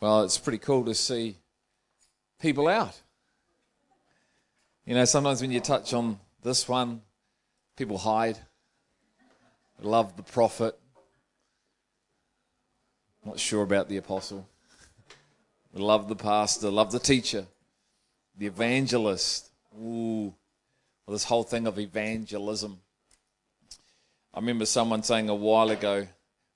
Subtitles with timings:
[0.00, 1.36] Well, it's pretty cool to see
[2.40, 3.00] people out.
[4.84, 7.00] You know, sometimes when you touch on this one,
[7.76, 8.38] people hide.
[9.80, 10.78] Love the prophet.
[13.24, 14.46] Not sure about the apostle.
[15.72, 16.70] Love the pastor.
[16.70, 17.46] Love the teacher.
[18.38, 19.50] The evangelist.
[19.78, 20.34] Ooh.
[21.06, 22.80] Well, this whole thing of evangelism.
[24.32, 26.06] I remember someone saying a while ago,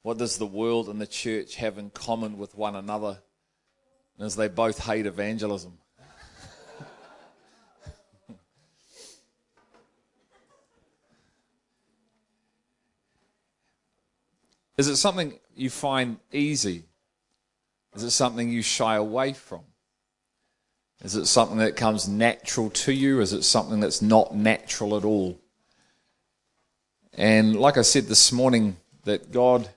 [0.03, 3.19] what does the world and the church have in common with one another?
[4.21, 5.79] As they both hate evangelism.
[14.77, 16.84] Is it something you find easy?
[17.95, 19.61] Is it something you shy away from?
[21.02, 23.20] Is it something that comes natural to you?
[23.20, 25.41] Is it something that's not natural at all?
[27.14, 29.69] And like I said this morning, that God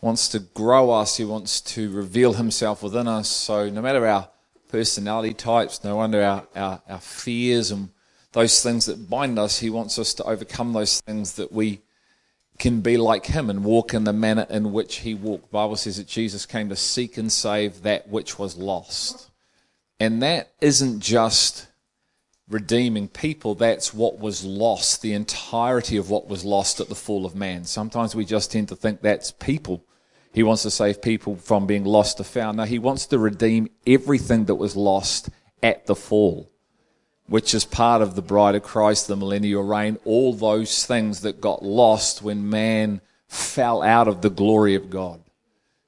[0.00, 3.28] wants to grow us, He wants to reveal Himself within us.
[3.28, 4.28] So no matter our
[4.68, 7.90] personality types, no wonder our, our, our fears and
[8.32, 11.80] those things that bind us, He wants us to overcome those things that we
[12.58, 15.44] can be like him and walk in the manner in which he walked.
[15.44, 19.30] The Bible says that Jesus came to seek and save that which was lost.
[20.00, 21.68] And that isn't just
[22.48, 27.26] redeeming people, that's what was lost, the entirety of what was lost at the fall
[27.26, 27.64] of man.
[27.64, 29.84] Sometimes we just tend to think that's people.
[30.38, 32.58] He wants to save people from being lost or found.
[32.58, 35.30] No, he wants to redeem everything that was lost
[35.62, 36.48] at the fall
[37.28, 41.40] which is part of the bride of Christ, the millennial reign, all those things that
[41.40, 45.20] got lost when man fell out of the glory of God.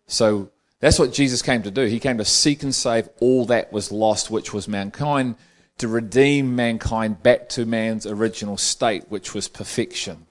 [0.07, 1.87] So that's what Jesus came to do.
[1.87, 5.37] He came to seek and save all that was lost, which was mankind,
[5.79, 10.27] to redeem mankind back to man's original state, which was perfection.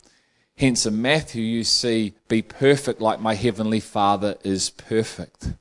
[0.59, 5.53] Hence, in Matthew, you see, be perfect like my heavenly Father is perfect.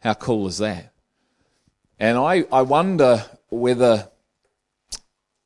[0.00, 0.90] How cool is that?
[2.00, 4.08] And I, I wonder whether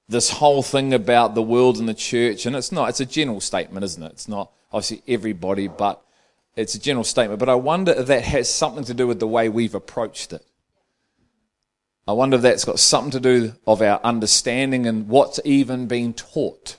[0.08, 3.40] this whole thing about the world and the church, and it's not, it's a general
[3.40, 4.12] statement, isn't it?
[4.12, 6.00] It's not obviously everybody, but
[6.54, 7.40] it's a general statement.
[7.40, 10.46] But I wonder if that has something to do with the way we've approached it.
[12.06, 16.14] I wonder if that's got something to do of our understanding and what's even been
[16.14, 16.76] taught.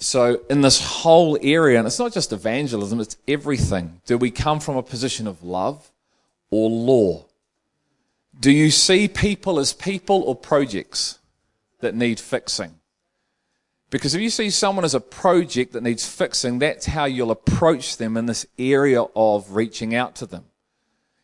[0.00, 4.00] So in this whole area, and it's not just evangelism, it's everything.
[4.06, 5.90] Do we come from a position of love
[6.50, 7.26] or law?
[8.38, 11.20] Do you see people as people or projects?
[11.80, 12.74] that need fixing.
[13.90, 17.96] Because if you see someone as a project that needs fixing, that's how you'll approach
[17.96, 20.44] them in this area of reaching out to them.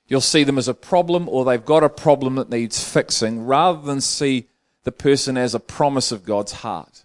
[0.09, 3.81] You'll see them as a problem or they've got a problem that needs fixing rather
[3.83, 4.49] than see
[4.85, 7.05] the person as a promise of God's heart.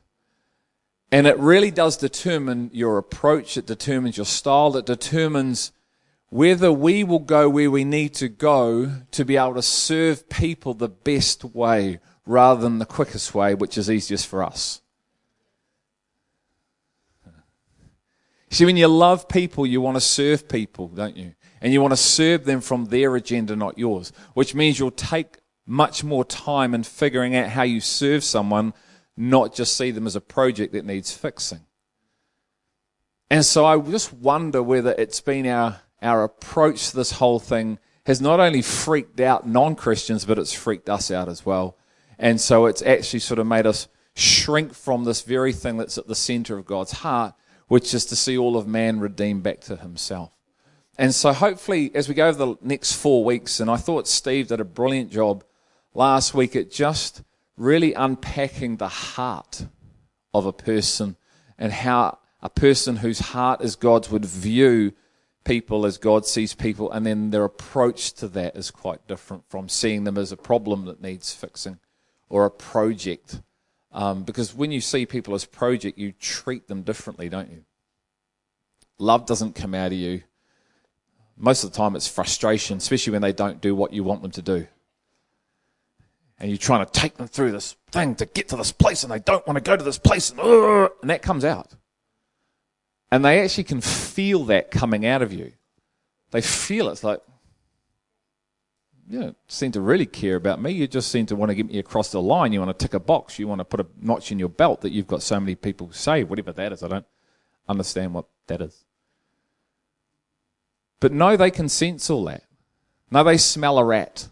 [1.12, 5.74] And it really does determine your approach, it determines your style, it determines
[6.30, 10.74] whether we will go where we need to go to be able to serve people
[10.74, 14.82] the best way rather than the quickest way, which is easiest for us.
[18.50, 21.34] See, when you love people, you want to serve people, don't you?
[21.62, 25.38] And you want to serve them from their agenda, not yours, which means you'll take
[25.66, 28.74] much more time in figuring out how you serve someone,
[29.22, 31.62] not just see them as a project that needs fixing.
[33.30, 37.78] And so I just wonder whether it's been our, our approach to this whole thing
[38.08, 41.78] has not only freaked out non Christians, but it's freaked us out as well.
[42.18, 46.08] And so it's actually sort of made us shrink from this very thing that's at
[46.08, 47.36] the center of God's heart,
[47.68, 50.32] which is to see all of man redeemed back to himself.
[50.98, 54.48] And so hopefully, as we go over the next four weeks, and I thought Steve
[54.48, 55.44] did a brilliant job
[55.94, 57.22] last week at just
[57.58, 59.66] really unpacking the heart
[60.34, 61.16] of a person
[61.58, 64.94] and how a person whose heart is God's would view
[65.44, 69.70] people as God sees people, and then their approach to that is quite different from
[69.70, 71.80] seeing them as a problem that needs fixing
[72.30, 73.42] or a project.
[73.92, 77.66] Um, because when you see people as project, you treat them differently, don't you?
[79.00, 80.22] Love doesn't come out of you.
[81.36, 84.32] Most of the time, it's frustration, especially when they don't do what you want them
[84.32, 84.68] to do.
[86.42, 89.12] And you're trying to take them through this thing to get to this place, and
[89.12, 91.76] they don't want to go to this place, and, and that comes out.
[93.12, 95.52] And they actually can feel that coming out of you.
[96.32, 96.94] They feel it.
[96.94, 97.22] It's like,
[99.08, 100.72] you don't seem to really care about me.
[100.72, 102.54] You just seem to want to get me across the line.
[102.54, 103.38] You want to tick a box.
[103.38, 105.92] You want to put a notch in your belt that you've got so many people
[105.92, 106.82] say, whatever that is.
[106.82, 107.06] I don't
[107.70, 108.84] understand what that is.
[111.00, 112.46] But no, they can sense all that.
[113.12, 114.30] No, they smell a rat.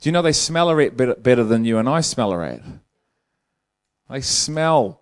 [0.00, 2.62] Do you know they smell a rat better, than you and I smell a rat?
[4.10, 5.00] They smell.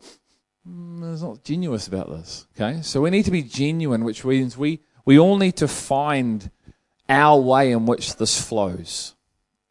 [0.69, 2.47] Mm, there's not genuine about this.
[2.55, 2.81] Okay?
[2.83, 6.51] So we need to be genuine, which means we, we all need to find
[7.09, 9.15] our way in which this flows.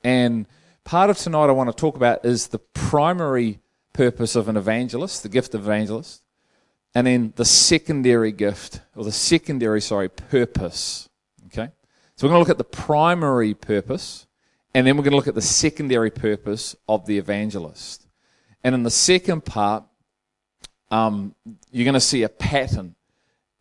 [0.03, 0.45] And
[0.83, 3.59] part of tonight I want to talk about is the primary
[3.93, 6.21] purpose of an evangelist, the gift of evangelist,
[6.93, 11.09] and then the secondary gift, or the secondary, sorry, purpose.
[11.47, 11.69] Okay?
[12.15, 14.27] So we're going to look at the primary purpose,
[14.73, 18.07] and then we're going to look at the secondary purpose of the evangelist.
[18.63, 19.83] And in the second part,
[20.89, 21.35] um,
[21.71, 22.95] you're going to see a pattern.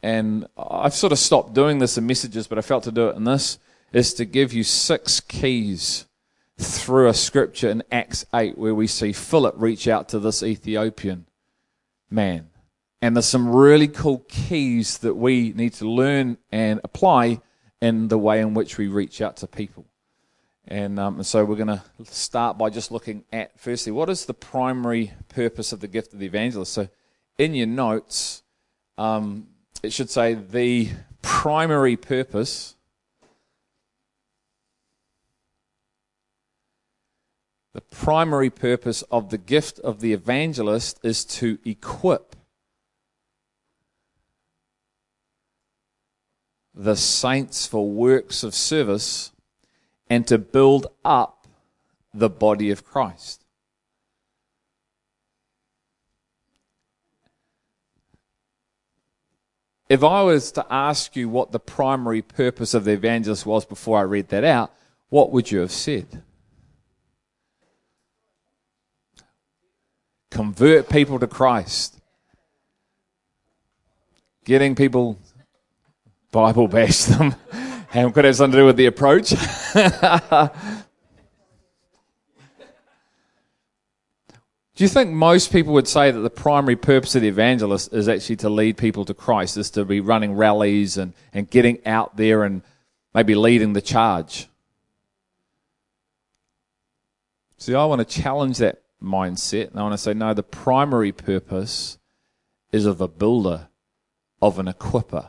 [0.02, 3.16] And I've sort of stopped doing this in messages, but I felt to do it
[3.16, 3.58] in this,
[3.92, 6.06] is to give you six keys
[6.58, 11.26] through a scripture in Acts 8 where we see Philip reach out to this Ethiopian
[12.10, 12.48] man.
[13.00, 17.40] And there's some really cool keys that we need to learn and apply
[17.80, 19.86] in the way in which we reach out to people.
[20.68, 24.34] And, um, so we're going to start by just looking at, firstly, what is the
[24.34, 26.72] primary purpose of the gift of the evangelist?
[26.72, 26.88] So
[27.36, 28.42] in your notes,
[28.96, 29.48] um,
[29.82, 32.76] it should say the primary purpose.
[37.74, 42.36] The primary purpose of the gift of the evangelist is to equip
[46.74, 49.32] the saints for works of service
[50.12, 51.46] and to build up
[52.12, 53.46] the body of Christ.
[59.88, 63.98] If I was to ask you what the primary purpose of the evangelist was before
[63.98, 64.74] I read that out,
[65.08, 66.22] what would you have said?
[70.30, 72.02] Convert people to Christ.
[74.44, 75.18] Getting people
[76.32, 77.34] Bible bash them.
[77.92, 79.30] And could have something to do with the approach.
[84.74, 88.08] Do you think most people would say that the primary purpose of the evangelist is
[88.08, 92.16] actually to lead people to Christ, is to be running rallies and, and getting out
[92.16, 92.62] there and
[93.14, 94.48] maybe leading the charge?
[97.58, 101.12] See, I want to challenge that mindset and I want to say, no, the primary
[101.12, 101.98] purpose
[102.72, 103.68] is of a builder,
[104.40, 105.28] of an equiper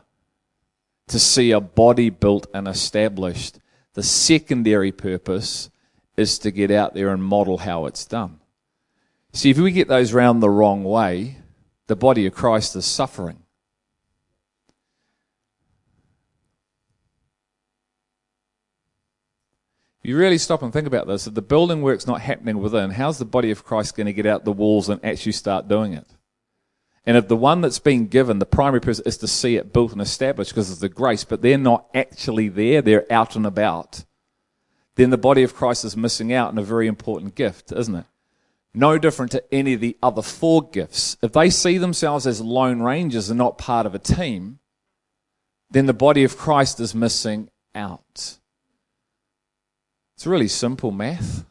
[1.08, 3.60] to see a body built and established.
[3.94, 5.70] The secondary purpose
[6.18, 8.40] is to get out there and model how it's done.
[9.34, 11.38] See, if we get those round the wrong way,
[11.88, 13.40] the body of Christ is suffering.
[20.04, 22.92] If you really stop and think about this, if the building work's not happening within,
[22.92, 25.94] how's the body of Christ going to get out the walls and actually start doing
[25.94, 26.06] it?
[27.06, 29.92] And if the one that's been given, the primary purpose is to see it built
[29.92, 34.06] and established because of the grace, but they're not actually there, they're out and about,
[34.96, 38.06] then the body of Christ is missing out on a very important gift, isn't it?
[38.74, 41.18] No different to any of the other four gifts.
[41.22, 44.60] If they see themselves as lone rangers and not part of a team,
[45.70, 48.38] then the body of Christ is missing out.
[50.16, 51.46] It's really simple math.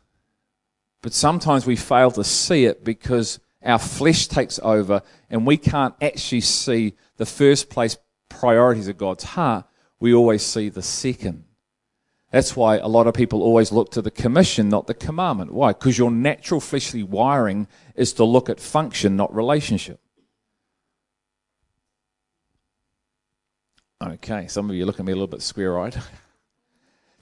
[1.03, 5.95] But sometimes we fail to see it because our flesh takes over and we can't
[6.01, 7.97] actually see the first place
[8.29, 9.67] priorities of God's heart.
[10.01, 11.45] We always see the second.
[12.31, 15.53] That's why a lot of people always look to the commission, not the commandment.
[15.53, 15.73] Why?
[15.73, 20.01] Because your natural fleshly wiring is to look at function, not relationship.
[24.03, 25.97] Okay, some of you look at me a little bit square eyed.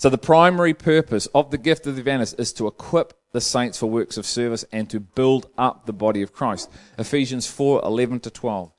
[0.01, 3.77] So, the primary purpose of the gift of the evangelist is to equip the saints
[3.77, 6.71] for works of service and to build up the body of Christ.
[6.97, 8.73] Ephesians 4 11 to 12.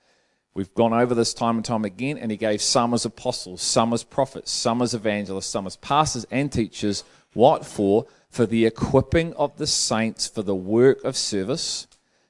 [0.55, 3.93] We've gone over this time and time again, and he gave some as apostles, some
[3.93, 7.03] as prophets, some as evangelists, some as pastors and teachers.
[7.34, 8.07] What for?
[8.31, 11.86] For the equipping of the saints for the work of service,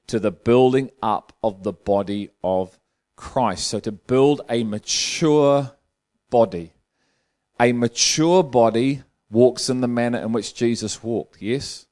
[0.08, 2.78] to the building up of the body of
[3.16, 3.68] Christ.
[3.68, 5.78] So to build a mature
[6.30, 6.74] body.
[7.62, 11.86] A mature body walks in the manner in which Jesus walked, yes?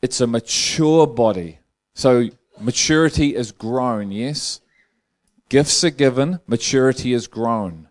[0.00, 1.58] It's a mature body.
[1.94, 2.28] So
[2.60, 4.60] maturity is grown, yes?
[5.48, 7.88] Gifts are given, maturity is grown.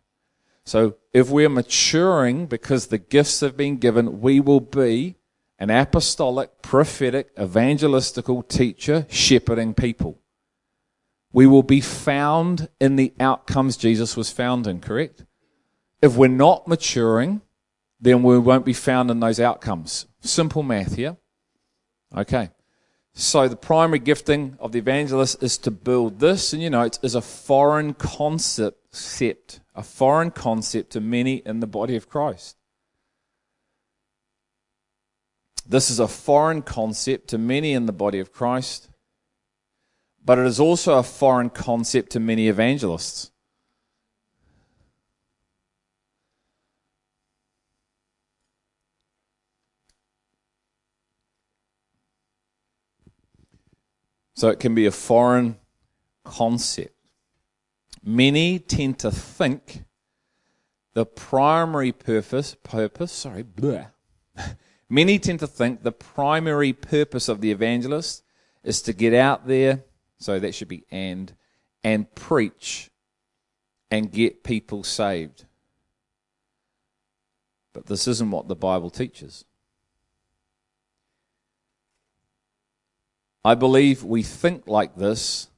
[0.64, 5.16] So if we're maturing because the gifts have been given, we will be
[5.60, 10.20] an apostolic, prophetic, evangelistical teacher shepherding people.
[11.34, 15.26] We will be found in the outcomes Jesus was found in, correct?
[16.02, 17.42] If we're not maturing,
[18.00, 20.06] then we won't be found in those outcomes.
[20.20, 21.18] Simple math here.
[22.16, 22.52] Okay.
[23.14, 27.00] So the primary gifting of the evangelist is to build this, and you know, it
[27.02, 28.78] is a foreign concept,
[29.74, 32.58] a foreign concept to many in the body of Christ.
[35.66, 38.90] This is a foreign concept to many in the body of Christ,
[40.24, 43.32] but it is also a foreign concept to many evangelists.
[54.36, 55.58] So it can be a foreign
[56.24, 56.94] concept.
[58.04, 59.86] Many tend to think
[60.94, 63.92] the primary purpose, purpose, sorry, bleh.
[64.90, 68.24] Many tend to think the primary purpose of the evangelist
[68.64, 69.84] is to get out there,
[70.20, 71.34] so that should be and,
[71.84, 72.92] and preach
[73.90, 75.46] and get people saved.
[77.74, 79.46] But this isn't what the Bible teaches.
[83.46, 85.50] I believe we think like this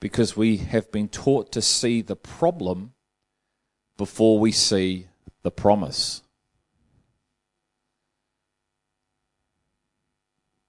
[0.00, 2.94] because we have been taught to see the problem
[3.98, 5.08] before we see
[5.42, 6.22] the promise.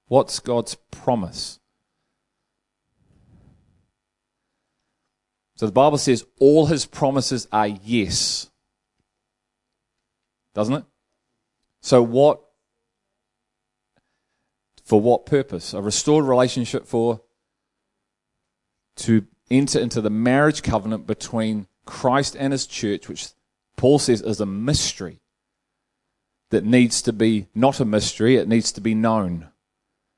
[0.10, 1.62] What's God's promise?
[5.56, 8.52] So the Bible says all his promises are yes.
[10.54, 10.84] Doesn't it?
[11.82, 12.42] So what
[14.84, 15.74] for what purpose?
[15.74, 17.22] A restored relationship for
[18.98, 23.30] to enter into the marriage covenant between Christ and his church, which
[23.78, 25.22] Paul says is a mystery
[26.50, 29.50] that needs to be not a mystery, it needs to be known.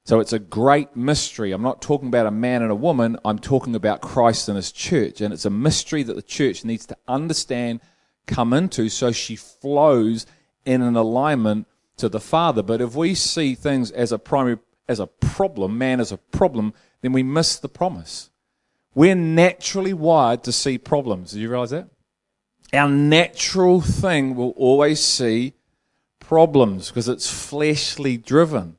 [0.03, 1.51] So it's a great mystery.
[1.51, 4.71] I'm not talking about a man and a woman, I'm talking about Christ and his
[4.71, 5.21] church.
[5.21, 7.81] And it's a mystery that the church needs to understand,
[8.27, 10.27] come into, so she flows
[10.65, 11.67] in an alignment
[11.97, 12.61] to the Father.
[12.61, 16.73] But if we see things as a primary, as a problem, man as a problem,
[17.01, 18.29] then we miss the promise.
[18.93, 21.31] We're naturally wired to see problems.
[21.31, 21.89] Did you realize that?
[22.73, 25.53] Our natural thing will always see
[26.19, 28.77] problems because it's fleshly driven.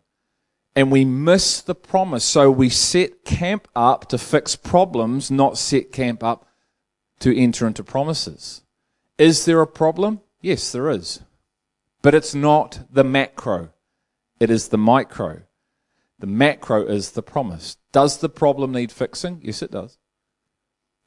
[0.75, 2.25] And we miss the promise.
[2.25, 6.47] So we set camp up to fix problems, not set camp up
[7.21, 8.63] to enter into promises.
[9.17, 10.21] Is there a problem?
[10.43, 11.21] Yes, there is.
[12.07, 13.71] But it's not the macro,
[14.39, 15.43] it is the micro.
[16.21, 17.79] The macro is the promise.
[17.91, 19.41] Does the problem need fixing?
[19.43, 19.99] Yes, it does.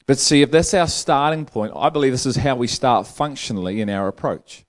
[0.08, 3.80] But see, if that's our starting point, I believe this is how we start functionally
[3.80, 4.66] in our approach.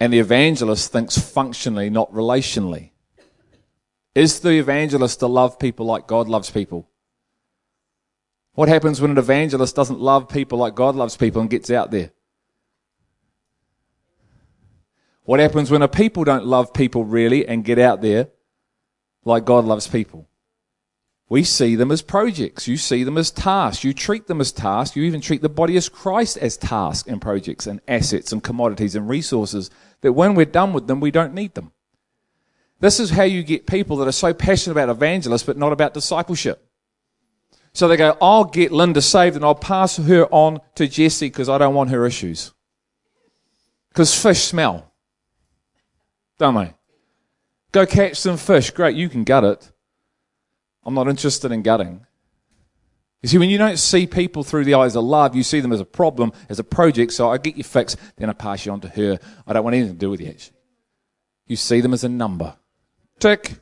[0.00, 2.90] And the evangelist thinks functionally, not relationally.
[4.16, 6.90] Is the evangelist to love people like God loves people?
[8.54, 11.92] What happens when an evangelist doesn't love people like God loves people and gets out
[11.92, 12.10] there?
[15.30, 18.30] What happens when a people don't love people really and get out there
[19.24, 20.28] like God loves people?
[21.28, 22.66] We see them as projects.
[22.66, 23.84] You see them as tasks.
[23.84, 24.96] You treat them as tasks.
[24.96, 28.96] You even treat the body as Christ as tasks and projects and assets and commodities
[28.96, 29.70] and resources
[30.00, 31.70] that when we're done with them, we don't need them.
[32.80, 35.94] This is how you get people that are so passionate about evangelists but not about
[35.94, 36.60] discipleship.
[37.72, 41.48] So they go, I'll get Linda saved and I'll pass her on to Jesse because
[41.48, 42.52] I don't want her issues.
[43.90, 44.89] Because fish smell
[46.40, 46.74] don't they?
[47.70, 48.70] Go catch some fish.
[48.70, 49.70] Great, you can gut it.
[50.84, 52.06] I'm not interested in gutting.
[53.22, 55.72] You see, when you don't see people through the eyes of love, you see them
[55.72, 57.12] as a problem, as a project.
[57.12, 59.18] So I get you fixed, then I pass you on to her.
[59.46, 60.34] I don't want anything to do with you.
[61.46, 62.56] You see them as a number.
[63.18, 63.60] Tick.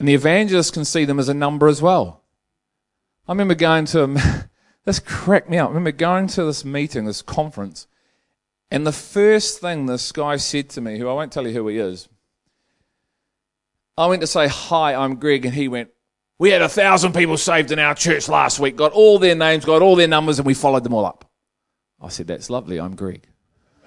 [0.00, 2.24] And the evangelist can see them as a number as well.
[3.28, 4.48] I remember going to,
[4.84, 5.66] this cracked me up.
[5.66, 7.86] I remember going to this meeting, this conference,
[8.70, 11.68] and the first thing this guy said to me, who I won't tell you who
[11.68, 12.08] he is,
[13.96, 15.90] I went to say, Hi, I'm Greg, and he went,
[16.38, 19.64] We had a thousand people saved in our church last week, got all their names,
[19.64, 21.24] got all their numbers, and we followed them all up.
[22.00, 23.26] I said, That's lovely, I'm Greg.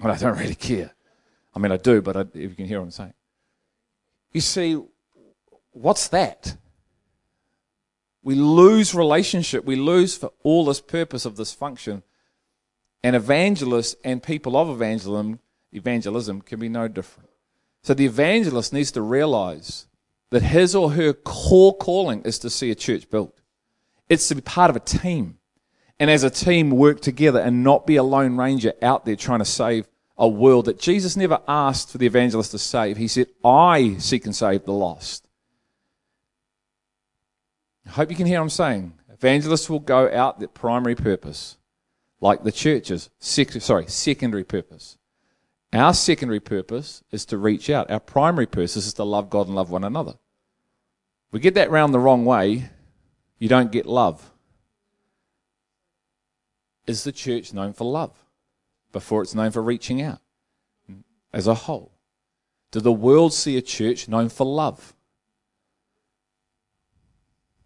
[0.00, 0.92] well, I don't really care.
[1.54, 3.14] I mean, I do, but I, if you can hear what I'm saying.
[4.32, 4.80] You see,
[5.70, 6.56] what's that?
[8.22, 9.64] We lose relationship.
[9.64, 12.02] We lose for all this purpose of this function
[13.02, 15.40] and evangelists and people of evangelism,
[15.72, 17.30] evangelism can be no different.
[17.82, 19.86] So the evangelist needs to realize
[20.30, 23.40] that his or her core calling is to see a church built.
[24.08, 25.38] It's to be part of a team.
[25.98, 29.40] And as a team, work together and not be a lone ranger out there trying
[29.40, 32.96] to save a world that Jesus never asked for the evangelist to save.
[32.96, 35.26] He said, I seek and save the lost.
[37.86, 38.92] I hope you can hear what I'm saying.
[39.10, 41.56] Evangelists will go out their primary purpose
[42.20, 44.98] like the church's sec- sorry, secondary purpose.
[45.72, 47.90] Our secondary purpose is to reach out.
[47.90, 50.14] Our primary purpose is to love God and love one another.
[51.32, 52.70] We get that round the wrong way,
[53.38, 54.32] you don't get love.
[56.86, 58.24] Is the church known for love
[58.90, 60.20] before it's known for reaching out
[61.32, 61.92] as a whole?
[62.72, 64.94] Do the world see a church known for love?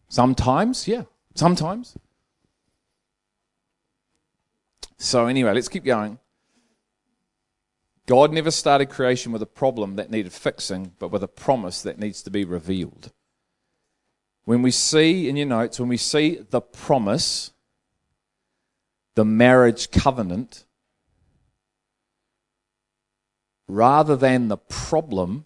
[0.09, 1.97] Sometimes, yeah, sometimes.
[5.05, 6.19] So, anyway, let's keep going.
[8.07, 11.99] God never started creation with a problem that needed fixing, but with a promise that
[11.99, 13.13] needs to be revealed.
[14.47, 17.53] When we see in your notes, when we see the promise,
[19.15, 20.65] the marriage covenant,
[23.69, 25.45] rather than the problem,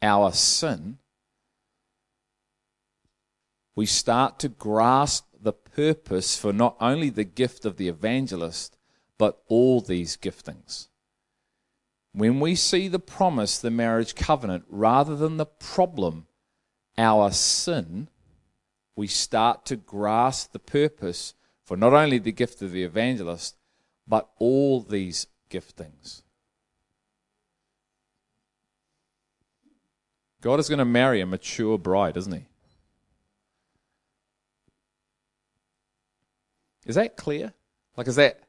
[0.00, 0.96] our sin,
[3.76, 5.29] we start to grasp
[5.80, 8.76] purpose for not only the gift of the evangelist,
[9.16, 10.88] but all these giftings.
[12.12, 16.26] When we see the promise, the marriage covenant, rather than the problem,
[16.98, 18.08] our sin,
[18.94, 21.32] we start to grasp the purpose
[21.64, 23.56] for not only the gift of the evangelist,
[24.06, 26.20] but all these giftings.
[30.42, 32.49] God is going to marry a mature bride, isn't he?
[36.90, 37.52] Is that clear?
[37.96, 38.40] Like, is that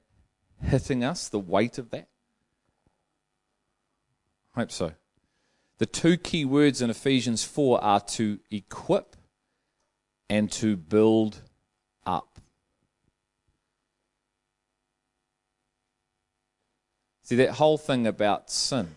[0.63, 2.07] hitting us, the weight of that?
[4.55, 4.93] I hope so.
[5.77, 9.15] The two key words in Ephesians 4 are to equip
[10.27, 11.43] and to build
[12.03, 12.39] up.
[17.21, 18.95] See, that whole thing about sin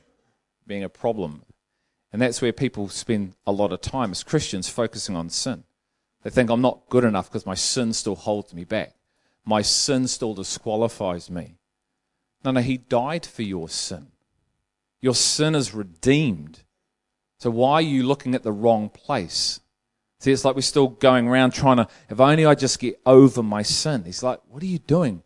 [0.66, 1.42] being a problem,
[2.14, 5.64] and that's where people spend a lot of time as Christians focusing on sin.
[6.22, 8.94] They think I'm not good enough because my sin still holds me back
[9.44, 11.56] my sin still disqualifies me.
[12.44, 14.08] No, no, he died for your sin.
[15.00, 16.60] Your sin is redeemed.
[17.38, 19.60] So why are you looking at the wrong place?
[20.20, 23.42] See, it's like we're still going around trying to, if only I just get over
[23.42, 24.04] my sin.
[24.04, 25.22] He's like, what are you doing?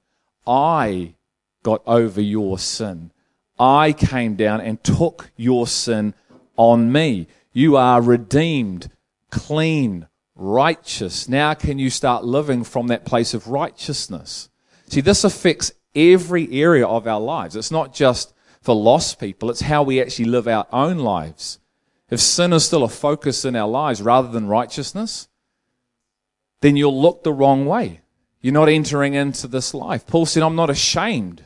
[0.47, 1.15] I
[1.63, 3.13] got over your sin.
[3.59, 6.15] I came down and took your sin
[6.57, 7.29] on me.
[7.53, 8.91] You are redeemed,
[9.31, 11.29] clean, righteous.
[11.29, 14.49] Now, can you start living from that place of righteousness?
[14.87, 17.57] See, this affects every area of our lives.
[17.57, 21.59] It's not just for lost people, it's how we actually live our own lives.
[22.09, 25.29] If sin is still a focus in our lives rather than righteousness,
[26.61, 28.01] then you'll look the wrong way.
[28.41, 30.07] You're not entering into this life.
[30.07, 31.45] Paul said, I'm not ashamed.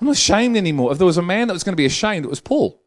[0.00, 0.92] I'm not ashamed anymore.
[0.92, 2.82] If there was a man that was going to be ashamed, it was Paul.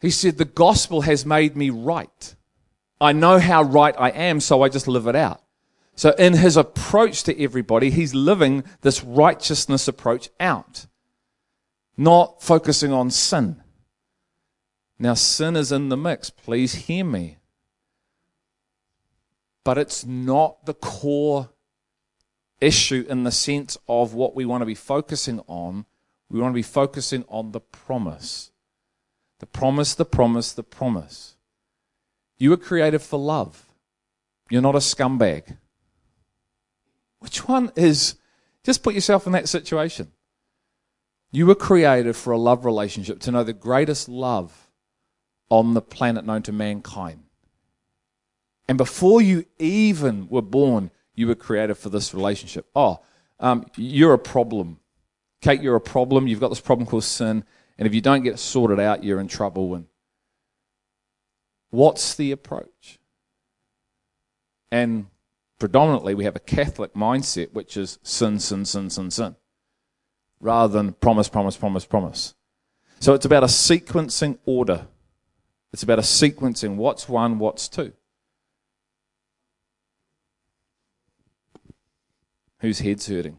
[0.00, 2.36] He said, The gospel has made me right.
[3.00, 5.42] I know how right I am, so I just live it out.
[5.94, 10.86] So in his approach to everybody, he's living this righteousness approach out,
[11.96, 13.62] not focusing on sin.
[14.98, 16.28] Now, sin is in the mix.
[16.28, 17.38] Please hear me.
[19.64, 21.50] But it's not the core
[22.60, 25.86] issue in the sense of what we want to be focusing on.
[26.28, 28.52] We want to be focusing on the promise.
[29.38, 31.36] The promise, the promise, the promise.
[32.40, 33.66] You were created for love.
[34.48, 35.58] You're not a scumbag.
[37.20, 38.16] Which one is,
[38.64, 40.10] just put yourself in that situation.
[41.30, 44.70] You were created for a love relationship, to know the greatest love
[45.50, 47.24] on the planet known to mankind.
[48.66, 52.66] And before you even were born, you were created for this relationship.
[52.74, 53.00] Oh,
[53.38, 54.80] um, you're a problem.
[55.42, 56.26] Kate, you're a problem.
[56.26, 57.44] You've got this problem called sin.
[57.78, 59.74] And if you don't get it sorted out, you're in trouble.
[59.74, 59.86] And
[61.70, 62.98] What's the approach?
[64.70, 65.06] And
[65.58, 69.36] predominantly, we have a Catholic mindset, which is sin, sin, sin, sin, sin,
[70.40, 72.34] rather than promise, promise, promise, promise.
[72.98, 74.86] So it's about a sequencing order.
[75.72, 77.92] It's about a sequencing what's one, what's two.
[82.58, 83.38] Whose head's hurting?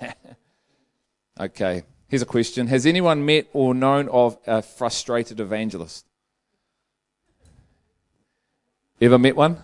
[1.40, 6.05] okay, here's a question Has anyone met or known of a frustrated evangelist?
[9.00, 9.62] Ever met one?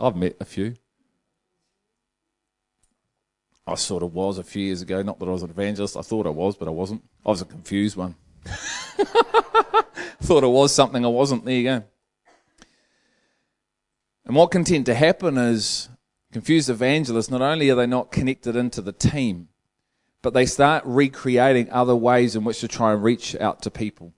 [0.00, 0.74] I've met a few.
[3.66, 5.02] I sort of was a few years ago.
[5.02, 5.96] Not that I was an evangelist.
[5.96, 7.04] I thought I was, but I wasn't.
[7.24, 8.16] I was a confused one.
[10.22, 11.44] thought I was something I wasn't.
[11.44, 11.84] There you go.
[14.24, 15.88] And what can tend to happen is
[16.32, 19.48] confused evangelists, not only are they not connected into the team,
[20.22, 24.14] but they start recreating other ways in which to try and reach out to people.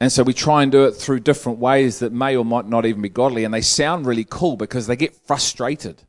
[0.00, 2.84] And so we try and do it through different ways that may or might not
[2.84, 3.44] even be godly.
[3.44, 6.02] And they sound really cool because they get frustrated.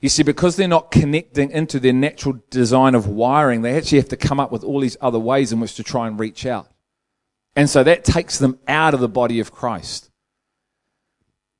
[0.00, 4.08] You see, because they're not connecting into their natural design of wiring, they actually have
[4.08, 6.68] to come up with all these other ways in which to try and reach out.
[7.54, 10.10] And so that takes them out of the body of Christ.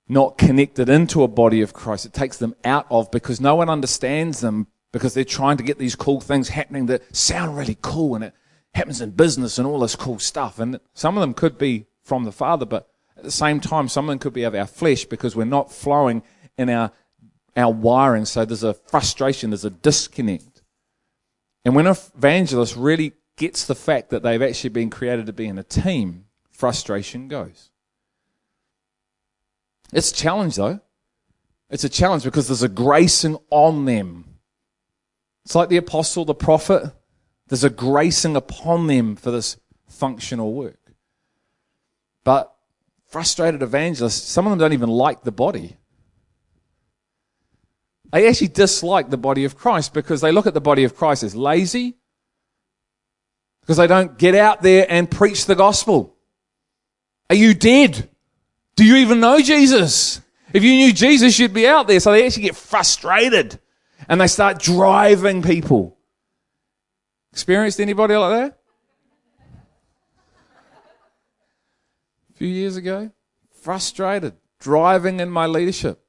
[0.08, 2.04] Not connected into a body of Christ.
[2.04, 5.78] It takes them out of because no one understands them because they're trying to get
[5.78, 8.34] these cool things happening that sound really cool and it
[8.74, 10.58] happens in business and all this cool stuff.
[10.58, 14.06] And some of them could be from the Father, but at the same time, some
[14.06, 16.22] of them could be of our flesh because we're not flowing
[16.56, 16.90] in our,
[17.56, 18.24] our wiring.
[18.24, 20.62] So there's a frustration, there's a disconnect.
[21.64, 25.46] And when an evangelist really gets the fact that they've actually been created to be
[25.46, 27.70] in a team, frustration goes.
[29.92, 30.80] It's a challenge, though.
[31.70, 34.24] It's a challenge because there's a gracing on them.
[35.44, 36.92] It's like the apostle, the prophet.
[37.48, 39.56] There's a gracing upon them for this
[39.88, 40.78] functional work.
[42.24, 42.54] But
[43.06, 45.76] frustrated evangelists, some of them don't even like the body.
[48.12, 51.22] They actually dislike the body of Christ because they look at the body of Christ
[51.22, 51.96] as lazy,
[53.60, 56.16] because they don't get out there and preach the gospel.
[57.30, 58.08] Are you dead?
[58.76, 60.20] Do you even know Jesus?
[60.52, 62.00] If you knew Jesus, you'd be out there.
[62.00, 63.58] So they actually get frustrated
[64.08, 65.96] and they start driving people.
[67.32, 68.58] Experienced anybody like that?
[72.30, 73.10] A few years ago?
[73.50, 76.04] Frustrated, driving in my leadership.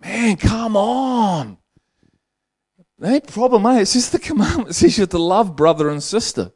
[0.00, 1.58] Man, come on.
[2.98, 4.74] The problem, mate, it's just the commandment.
[4.74, 6.52] Says you're to love brother and sister.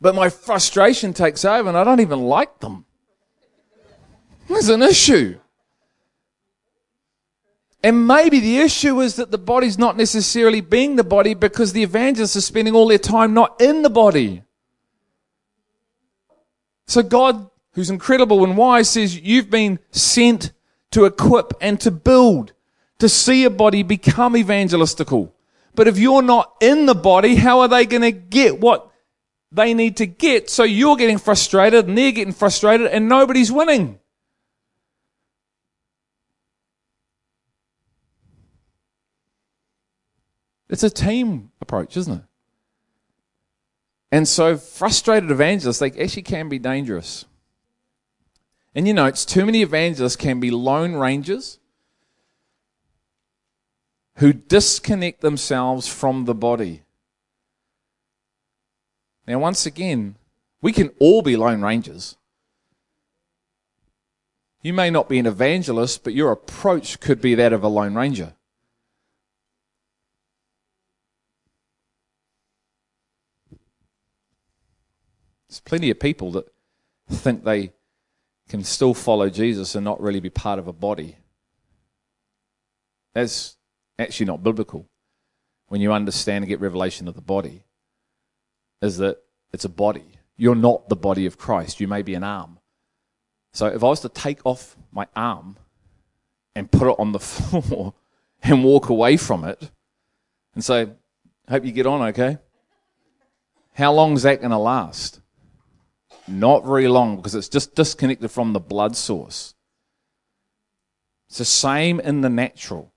[0.00, 2.84] But my frustration takes over and I don't even like them.
[4.48, 5.38] There's an issue.
[7.86, 11.84] And maybe the issue is that the body's not necessarily being the body because the
[11.84, 14.42] evangelists are spending all their time not in the body.
[16.88, 20.50] So God, who's incredible and wise, says you've been sent
[20.90, 22.54] to equip and to build,
[22.98, 25.30] to see a body become evangelistical.
[25.76, 28.90] But if you're not in the body, how are they going to get what
[29.52, 30.50] they need to get?
[30.50, 34.00] So you're getting frustrated and they're getting frustrated and nobody's winning.
[40.68, 42.22] It's a team approach, isn't it?
[44.10, 47.24] And so frustrated evangelists, they actually can be dangerous.
[48.74, 51.58] And you know, it's too many evangelists can be lone rangers
[54.16, 56.82] who disconnect themselves from the body.
[59.26, 60.16] Now, once again,
[60.62, 62.16] we can all be lone rangers.
[64.62, 67.94] You may not be an evangelist, but your approach could be that of a lone
[67.94, 68.35] ranger.
[75.48, 76.46] There's plenty of people that
[77.08, 77.72] think they
[78.48, 81.16] can still follow Jesus and not really be part of a body.
[83.14, 83.56] That's
[83.98, 84.88] actually not biblical.
[85.68, 87.64] When you understand and get revelation of the body,
[88.82, 89.18] is that
[89.52, 90.04] it's a body.
[90.36, 91.80] You're not the body of Christ.
[91.80, 92.58] You may be an arm.
[93.52, 95.56] So if I was to take off my arm
[96.54, 97.94] and put it on the floor
[98.42, 99.70] and walk away from it
[100.54, 100.88] and say,
[101.48, 102.38] Hope you get on okay,
[103.74, 105.20] how long is that going to last?
[106.28, 109.54] Not very long because it's just disconnected from the blood source.
[111.28, 112.92] It's the same in the natural.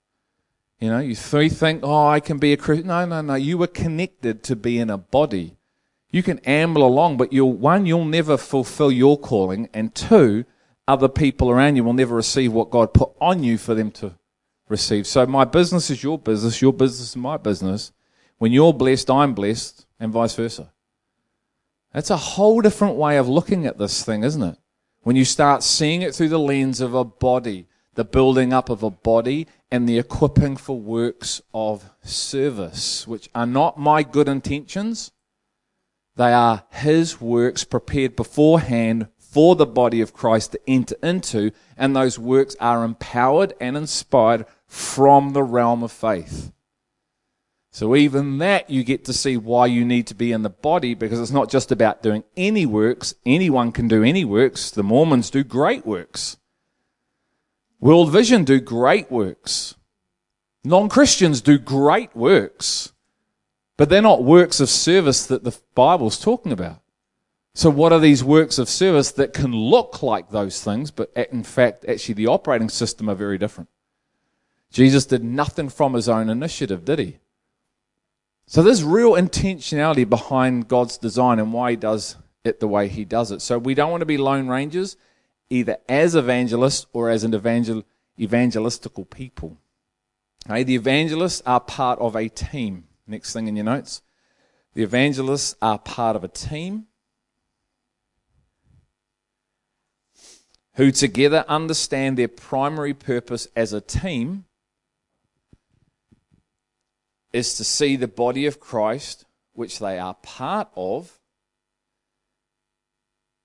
[0.79, 2.87] You know, you think, oh, I can be a Christian.
[2.87, 3.35] No, no, no.
[3.35, 5.57] You were connected to be in a body.
[6.11, 10.45] You can amble along, but you'll, one, you'll never fulfill your calling, and two,
[10.87, 14.15] other people around you will never receive what God put on you for them to
[14.69, 15.05] receive.
[15.05, 17.91] So my business is your business, your business is my business.
[18.39, 20.71] When you're blessed, I'm blessed, and vice versa.
[21.93, 24.57] That's a whole different way of looking at this thing, isn't it?
[25.01, 28.83] When you start seeing it through the lens of a body, the building up of
[28.83, 35.11] a body, and the equipping for works of service, which are not my good intentions.
[36.15, 41.95] They are His works prepared beforehand for the body of Christ to enter into, and
[41.95, 46.51] those works are empowered and inspired from the realm of faith.
[47.79, 50.95] So even that you get to see why you need to be in the body
[50.95, 53.15] because it's not just about doing any works.
[53.25, 54.69] Anyone can do any works.
[54.69, 56.35] The Mormons do great works.
[57.79, 59.75] World Vision do great works.
[60.65, 62.91] Non-Christians do great works.
[63.77, 66.81] But they're not works of service that the Bible's talking about.
[67.53, 71.43] So what are these works of service that can look like those things, but in
[71.43, 73.69] fact, actually the operating system are very different?
[74.69, 77.19] Jesus did nothing from his own initiative, did he?
[78.49, 83.05] So there's real intentionality behind God's design and why He does it the way He
[83.05, 83.43] does it.
[83.43, 84.97] So we don't want to be lone rangers,
[85.51, 87.83] either as evangelists or as an evangel-
[88.17, 89.59] evangelistical people.
[90.49, 92.85] Okay, the evangelists are part of a team.
[93.05, 94.01] Next thing in your notes.
[94.73, 96.87] The evangelists are part of a team
[100.73, 104.45] who together understand their primary purpose as a team
[107.31, 111.19] is to see the body of Christ, which they are part of,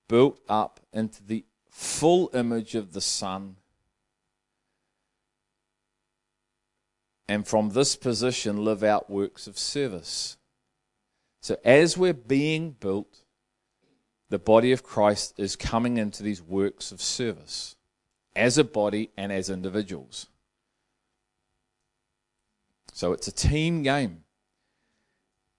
[0.07, 3.57] built up into the full image of the Son.
[7.27, 10.37] and from this position live out works of service.
[11.41, 13.23] So as we're being built,
[14.29, 17.75] the body of Christ is coming into these works of service
[18.35, 20.27] as a body and as individuals.
[22.95, 24.23] So it's a team game.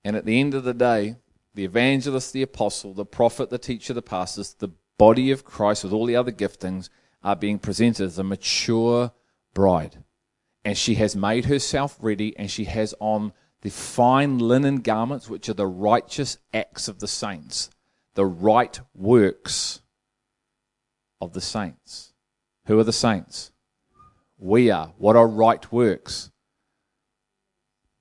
[0.03, 1.17] And at the end of the day,
[1.55, 5.93] the evangelist, the apostle, the prophet, the teacher, the pastors, the body of Christ with
[5.93, 6.89] all the other giftings
[7.23, 9.13] are being presented as a mature
[9.53, 10.03] bride.
[10.65, 15.51] And she has made herself ready and she has on the fine linen garments, which
[15.51, 17.69] are the righteous acts of the saints,
[18.15, 19.83] the right works
[21.21, 22.15] of the saints.
[22.65, 23.53] Who are the saints?
[24.39, 24.95] We are.
[24.97, 26.31] What are right works?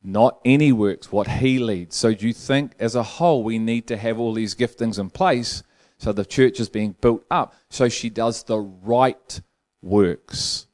[0.07, 1.95] Not any works, what He leads.
[1.95, 5.09] So, do you think as a whole we need to have all these giftings in
[5.09, 5.63] place
[5.97, 9.41] so the church is being built up so she does the right
[9.81, 10.67] works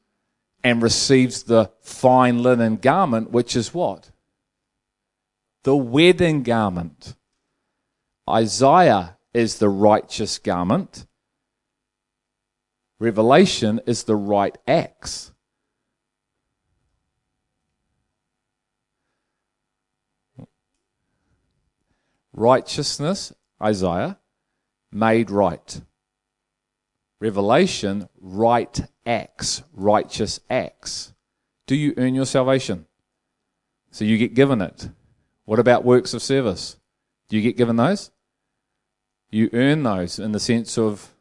[0.62, 4.10] and receives the fine linen garment, which is what?
[5.64, 7.14] The wedding garment.
[8.28, 11.06] Isaiah is the righteous garment.
[12.98, 15.31] Revelation is the right acts.
[22.32, 24.18] Righteousness, Isaiah,
[24.90, 25.80] made right.
[27.20, 31.12] Revelation, right acts, righteous acts.
[31.66, 32.86] Do you earn your salvation?
[33.90, 34.88] So you get given it.
[35.44, 36.76] What about works of service?
[37.28, 38.10] Do you get given those?
[39.30, 41.14] You earn those in the sense of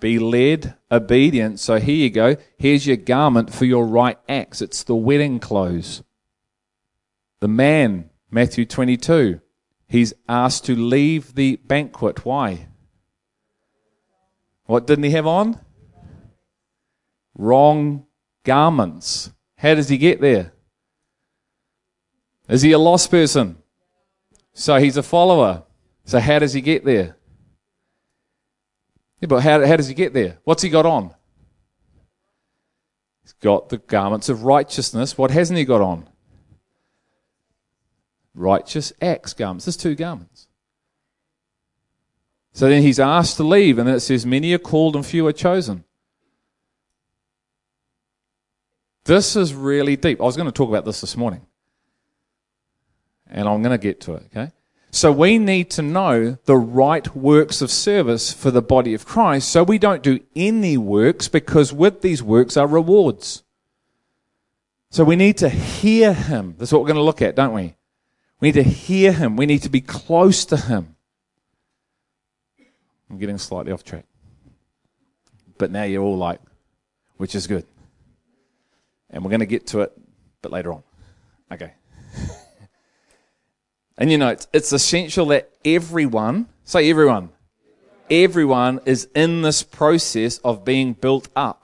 [0.00, 1.58] be led, obedient.
[1.60, 2.36] So here you go.
[2.56, 4.62] Here's your garment for your right acts.
[4.62, 6.02] It's the wedding clothes.
[7.40, 9.40] The man, Matthew 22,
[9.88, 12.24] he's asked to leave the banquet.
[12.24, 12.68] Why?
[14.66, 15.58] What didn't he have on?
[17.34, 18.06] Wrong
[18.44, 19.30] garments.
[19.56, 20.52] How does he get there?
[22.48, 23.56] Is he a lost person?
[24.52, 25.64] So he's a follower.
[26.04, 27.16] So how does he get there?
[29.20, 30.38] Yeah, but how, how does he get there?
[30.44, 31.14] What's he got on?
[33.22, 35.18] He's got the garments of righteousness.
[35.18, 36.08] What hasn't he got on?
[38.38, 39.64] Righteous acts garments.
[39.64, 40.46] There's two garments.
[42.52, 45.26] So then he's asked to leave, and then it says, Many are called and few
[45.26, 45.84] are chosen.
[49.04, 50.20] This is really deep.
[50.20, 51.42] I was going to talk about this this morning,
[53.26, 54.52] and I'm going to get to it, okay?
[54.90, 59.48] So we need to know the right works of service for the body of Christ
[59.50, 63.42] so we don't do any works because with these works are rewards.
[64.90, 66.54] So we need to hear him.
[66.56, 67.74] That's what we're going to look at, don't we?
[68.40, 69.36] We need to hear him.
[69.36, 70.96] We need to be close to him.
[73.10, 74.04] I'm getting slightly off track.
[75.56, 76.40] But now you're all like,
[77.16, 77.66] which is good.
[79.10, 79.92] And we're going to get to it,
[80.42, 80.82] but later on.
[81.50, 81.72] Okay.
[83.98, 87.30] and you know, it's, it's essential that everyone, say everyone,
[88.10, 91.57] everyone is in this process of being built up.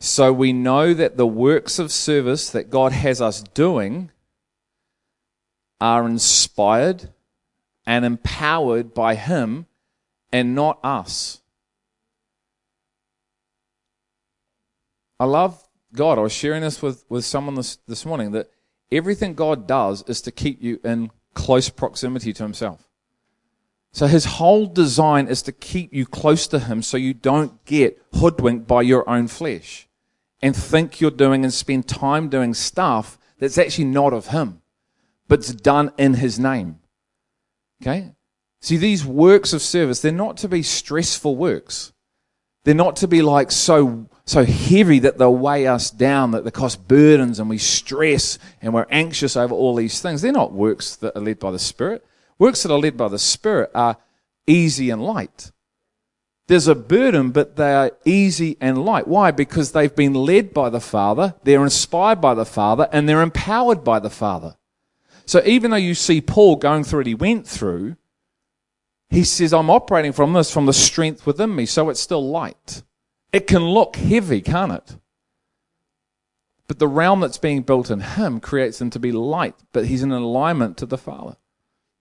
[0.00, 4.10] So we know that the works of service that God has us doing
[5.80, 7.10] are inspired
[7.84, 9.66] and empowered by Him
[10.32, 11.40] and not us.
[15.18, 16.18] I love God.
[16.18, 18.50] I was sharing this with, with someone this, this morning that
[18.92, 22.88] everything God does is to keep you in close proximity to Himself.
[23.90, 28.00] So His whole design is to keep you close to Him so you don't get
[28.14, 29.87] hoodwinked by your own flesh
[30.40, 34.62] and think you're doing and spend time doing stuff that's actually not of Him,
[35.26, 36.78] but it's done in His name.
[37.82, 38.12] Okay?
[38.60, 41.92] See, these works of service, they're not to be stressful works.
[42.64, 46.50] They're not to be like so, so heavy that they'll weigh us down, that they
[46.50, 50.22] cost burdens and we stress and we're anxious over all these things.
[50.22, 52.04] They're not works that are led by the Spirit.
[52.38, 53.96] Works that are led by the Spirit are
[54.46, 55.52] easy and light.
[56.48, 59.06] There's a burden, but they are easy and light.
[59.06, 59.30] Why?
[59.30, 63.84] Because they've been led by the Father, they're inspired by the Father, and they're empowered
[63.84, 64.56] by the Father.
[65.26, 67.96] So even though you see Paul going through what he went through,
[69.10, 72.82] he says, I'm operating from this, from the strength within me, so it's still light.
[73.30, 74.96] It can look heavy, can't it?
[76.66, 80.02] But the realm that's being built in him creates him to be light, but he's
[80.02, 81.36] in alignment to the Father.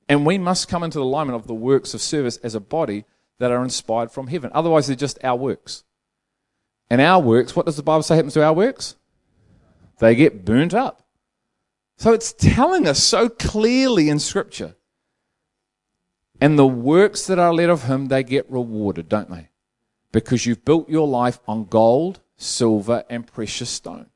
[0.07, 3.03] And we must come into the alignment of the works of service as a body
[3.39, 4.52] that are inspired from heaven.
[4.54, 5.84] Otherwise, they're just our works.
[6.89, 8.95] And our works, what does the Bible say happens to our works?
[10.00, 11.04] They get burnt up.
[11.97, 14.76] So it's telling us so clearly in Scripture.
[16.39, 19.50] And the works that are led of Him, they get rewarded, don't they?
[20.12, 24.12] Because you've built your life on gold, silver, and precious stone.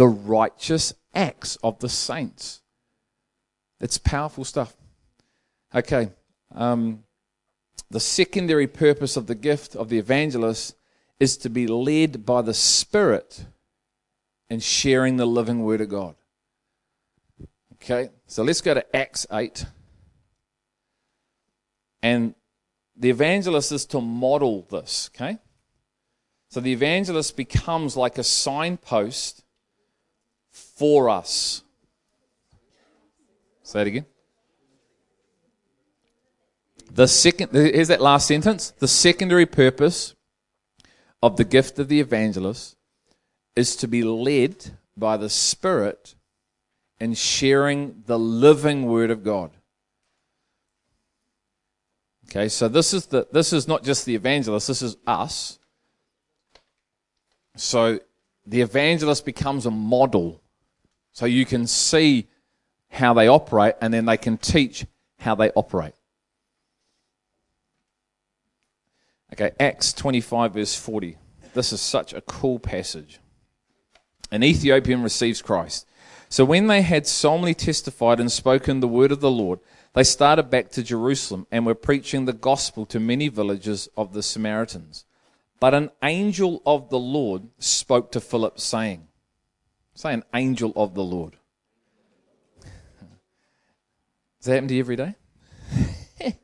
[0.00, 2.62] the righteous acts of the saints.
[3.80, 4.74] It's powerful stuff.
[5.74, 6.10] Okay.
[6.54, 7.04] Um,
[7.90, 10.76] the secondary purpose of the gift of the evangelist
[11.18, 13.44] is to be led by the Spirit
[14.48, 16.14] in sharing the living Word of God.
[17.74, 19.64] Okay, so let's go to Acts 8.
[22.02, 22.34] And
[22.96, 25.38] the evangelist is to model this, okay?
[26.48, 29.42] So the evangelist becomes like a signpost
[30.50, 31.62] for us.
[33.62, 34.06] Say it again.
[36.92, 38.70] The second, here's that last sentence.
[38.70, 40.14] The secondary purpose
[41.22, 42.76] of the gift of the evangelist
[43.54, 46.14] is to be led by the Spirit
[46.98, 49.50] in sharing the living Word of God.
[52.28, 55.58] Okay, so this is the this is not just the evangelist, this is us.
[57.56, 57.98] So
[58.46, 60.40] the evangelist becomes a model.
[61.12, 62.28] So you can see
[62.88, 64.86] how they operate and then they can teach
[65.18, 65.94] how they operate.
[69.40, 71.16] Okay, Acts 25, verse 40.
[71.54, 73.20] This is such a cool passage.
[74.30, 75.86] An Ethiopian receives Christ.
[76.28, 79.60] So when they had solemnly testified and spoken the word of the Lord,
[79.94, 84.22] they started back to Jerusalem and were preaching the gospel to many villages of the
[84.22, 85.06] Samaritans.
[85.58, 89.08] But an angel of the Lord spoke to Philip, saying,
[89.94, 91.36] Say an angel of the Lord.
[92.60, 92.68] Does
[94.42, 95.14] that happen to you every day?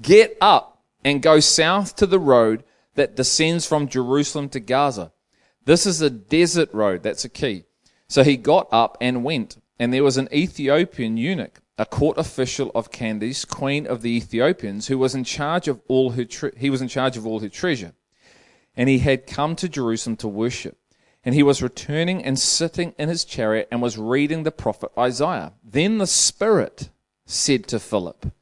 [0.00, 0.75] Get up
[1.06, 2.64] and go south to the road
[2.96, 5.12] that descends from Jerusalem to Gaza.
[5.64, 7.04] This is a desert road.
[7.04, 7.62] That's a key.
[8.08, 12.72] So he got up and went, and there was an Ethiopian eunuch, a court official
[12.74, 16.70] of Candace, queen of the Ethiopians, who was in charge of all her tre- he
[16.70, 17.92] was in charge of all her treasure.
[18.76, 20.76] And he had come to Jerusalem to worship.
[21.24, 25.52] And he was returning and sitting in his chariot and was reading the prophet Isaiah.
[25.62, 26.90] Then the Spirit
[27.26, 28.32] said to Philip,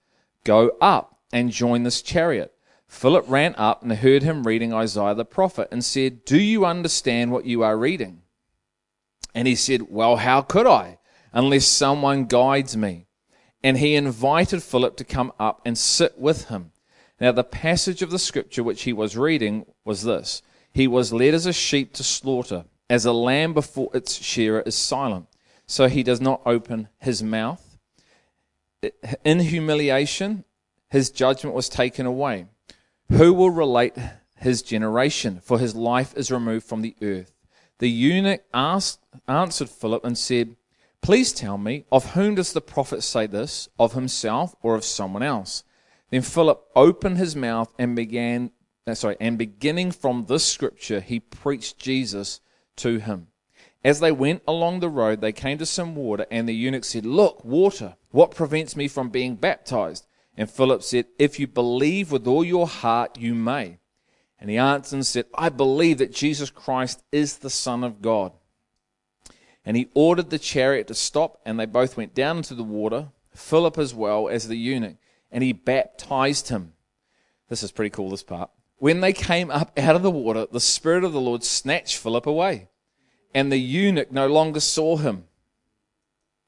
[0.45, 2.54] Go up and join this chariot.
[2.95, 7.33] Philip ran up and heard him reading Isaiah the prophet and said, Do you understand
[7.33, 8.23] what you are reading?
[9.35, 10.99] And he said, Well, how could I,
[11.33, 13.09] unless someone guides me?
[13.65, 16.71] And he invited Philip to come up and sit with him.
[17.21, 20.41] Now, the passage of the scripture which he was reading was this
[20.73, 24.77] He was led as a sheep to slaughter, as a lamb before its shearer is
[24.77, 25.27] silent.
[25.67, 27.77] So he does not open his mouth.
[29.25, 30.45] In humiliation,
[30.91, 32.47] his judgment was taken away.
[33.11, 33.95] Who will relate
[34.37, 35.41] his generation?
[35.43, 37.33] For his life is removed from the earth.
[37.79, 40.57] The eunuch asked, answered Philip and said,
[41.03, 43.69] Please tell me, of whom does the prophet say this?
[43.79, 45.65] Of himself or of someone else?
[46.11, 48.53] Then Philip opened his mouth and began,
[48.87, 52.41] uh, sorry, and beginning from this scripture, he preached Jesus
[52.77, 53.27] to him.
[53.85, 57.05] As they went along the road, they came to some water, and the eunuch said,
[57.05, 60.07] Look, water, what prevents me from being baptized?
[60.37, 63.79] And Philip said, If you believe with all your heart, you may.
[64.39, 68.33] And he answered and said, I believe that Jesus Christ is the Son of God.
[69.65, 73.09] And he ordered the chariot to stop, and they both went down into the water,
[73.35, 74.97] Philip as well as the eunuch,
[75.33, 76.75] and he baptized him.
[77.49, 78.51] This is pretty cool, this part.
[78.77, 82.27] When they came up out of the water, the Spirit of the Lord snatched Philip
[82.27, 82.69] away,
[83.35, 85.25] and the eunuch no longer saw him.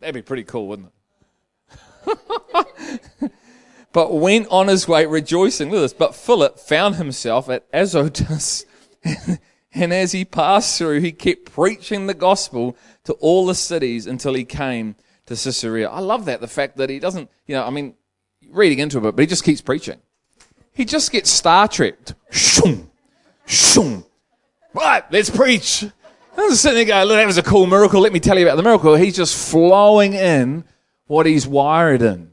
[0.00, 0.92] That'd be pretty cool, wouldn't
[2.06, 3.32] it?
[3.92, 5.70] but went on his way rejoicing.
[5.70, 5.92] Look at this.
[5.92, 8.64] But Philip found himself at Azotus.
[9.74, 14.34] and as he passed through, he kept preaching the gospel to all the cities until
[14.34, 14.96] he came
[15.26, 15.88] to Caesarea.
[15.88, 16.40] I love that.
[16.40, 17.94] The fact that he doesn't, you know, I mean,
[18.50, 20.00] reading into it, but he just keeps preaching.
[20.72, 22.14] He just gets Star Trekked.
[22.30, 22.88] Shoom,
[23.46, 24.04] shoom.
[24.74, 25.86] Right, let's preach.
[26.36, 28.00] I was sitting there going, look, that was a cool miracle.
[28.00, 28.94] Let me tell you about the miracle.
[28.94, 30.64] He's just flowing in
[31.06, 32.32] what he's wired in.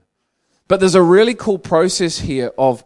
[0.68, 2.84] But there's a really cool process here of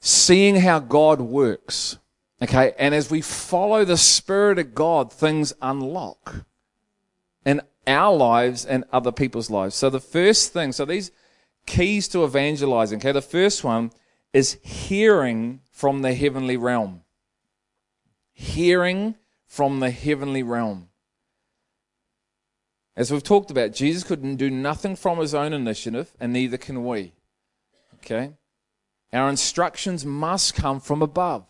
[0.00, 1.98] seeing how God works.
[2.42, 6.44] Okay, and as we follow the Spirit of God, things unlock
[7.44, 9.76] in our lives and other people's lives.
[9.76, 11.12] So the first thing, so these
[11.66, 13.92] keys to evangelizing, okay, the first one
[14.32, 17.02] is hearing from the heavenly realm.
[18.32, 19.14] Hearing
[19.46, 20.88] from the heavenly realm.
[22.94, 26.84] As we've talked about, Jesus couldn't do nothing from his own initiative, and neither can
[26.84, 27.12] we.
[27.96, 28.32] Okay?
[29.12, 31.46] Our instructions must come from above.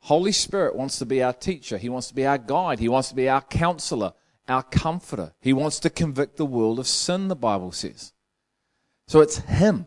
[0.00, 1.78] Holy Spirit wants to be our teacher.
[1.78, 2.78] He wants to be our guide.
[2.78, 4.12] He wants to be our counselor,
[4.48, 5.32] our comforter.
[5.40, 8.12] He wants to convict the world of sin, the Bible says.
[9.06, 9.86] So it's Him.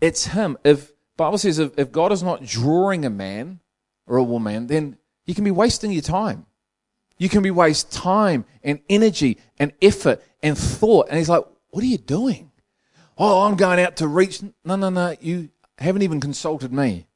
[0.00, 0.58] It's Him.
[0.62, 3.60] If Bible says if, if God is not drawing a man
[4.06, 6.46] or a woman, then you can be wasting your time.
[7.18, 11.08] You can be waste time and energy and effort and thought.
[11.08, 12.50] And he's like, what are you doing?
[13.18, 14.42] Oh, I'm going out to reach.
[14.64, 15.16] No, no, no.
[15.20, 15.48] You
[15.78, 17.06] haven't even consulted me.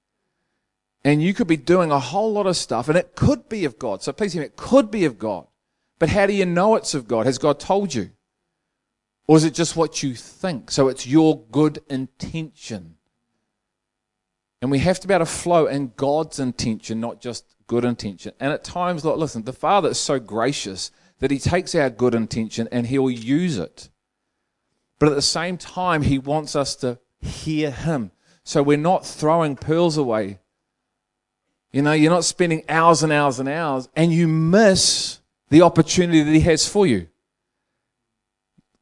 [1.05, 3.79] And you could be doing a whole lot of stuff, and it could be of
[3.79, 4.03] God.
[4.03, 5.47] So please hear me, it could be of God.
[5.99, 7.27] But how do you know it's of God?
[7.27, 8.11] Has God told you?
[9.27, 10.71] Or is it just what you think?
[10.71, 12.97] So it's your good intention.
[14.61, 18.33] And we have to be able to flow in God's intention, not just good intention.
[18.41, 20.91] And at times, look, listen, the Father is so gracious
[21.21, 23.91] that He takes our good intention and He'll use it.
[24.99, 28.11] But at the same time, He wants us to hear Him.
[28.43, 30.41] So we're not throwing pearls away.
[31.71, 36.25] You know, you're not spending hours and hours and hours, and you miss the opportunity
[36.25, 37.07] that He has for you.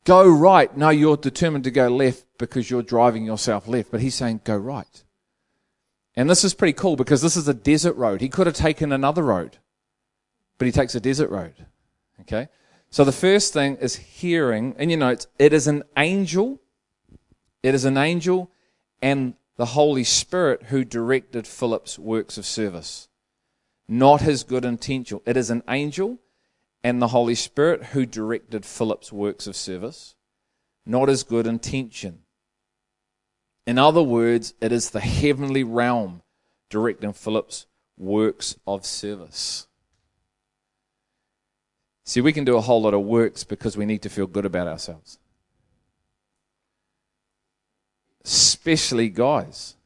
[0.04, 0.74] Go right.
[0.74, 3.90] No, you're determined to go left because you're driving yourself left.
[3.90, 5.04] But He's saying, go right.
[6.18, 8.20] And this is pretty cool because this is a desert road.
[8.20, 9.58] He could have taken another road,
[10.58, 11.54] but he takes a desert road.
[12.22, 12.48] Okay?
[12.90, 16.60] So the first thing is hearing, and you know, it is an angel,
[17.62, 18.50] it is an angel
[19.00, 23.08] and the Holy Spirit who directed Philip's works of service,
[23.86, 25.20] not his good intention.
[25.24, 26.18] It is an angel
[26.82, 30.16] and the Holy Spirit who directed Philip's works of service,
[30.84, 32.22] not his good intention.
[33.68, 36.22] In other words, it is the heavenly realm
[36.70, 37.66] directing Philip's
[37.98, 39.66] works of service.
[42.02, 44.46] See, we can do a whole lot of works because we need to feel good
[44.46, 45.18] about ourselves.
[48.24, 49.76] Especially guys.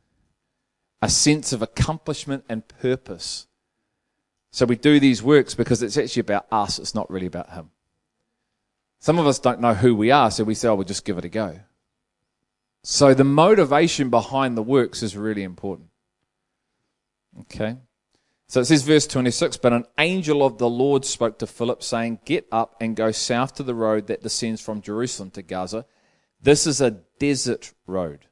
[1.03, 3.49] A sense of accomplishment and purpose.
[4.53, 7.73] So we do these works because it's actually about us, it's not really about Him.
[9.01, 11.19] Some of us don't know who we are, so we say, oh, we'll just give
[11.19, 11.59] it a go.
[12.83, 15.89] So the motivation behind the works is really important.
[17.41, 17.77] Okay.
[18.49, 22.19] So it says, verse 26, but an angel of the Lord spoke to Philip, saying,
[22.25, 25.87] Get up and go south to the road that descends from Jerusalem to Gaza.
[26.43, 28.27] This is a desert road.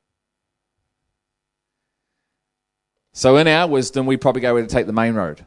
[3.13, 5.47] So in our wisdom, we probably go where to take the main road.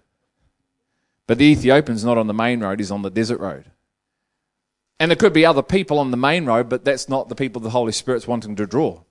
[1.27, 3.65] But the Ethiopian's not on the main road, he's on the desert road.
[5.03, 7.61] And there could be other people on the main road, but that's not the people
[7.61, 9.01] the Holy Spirit's wanting to draw.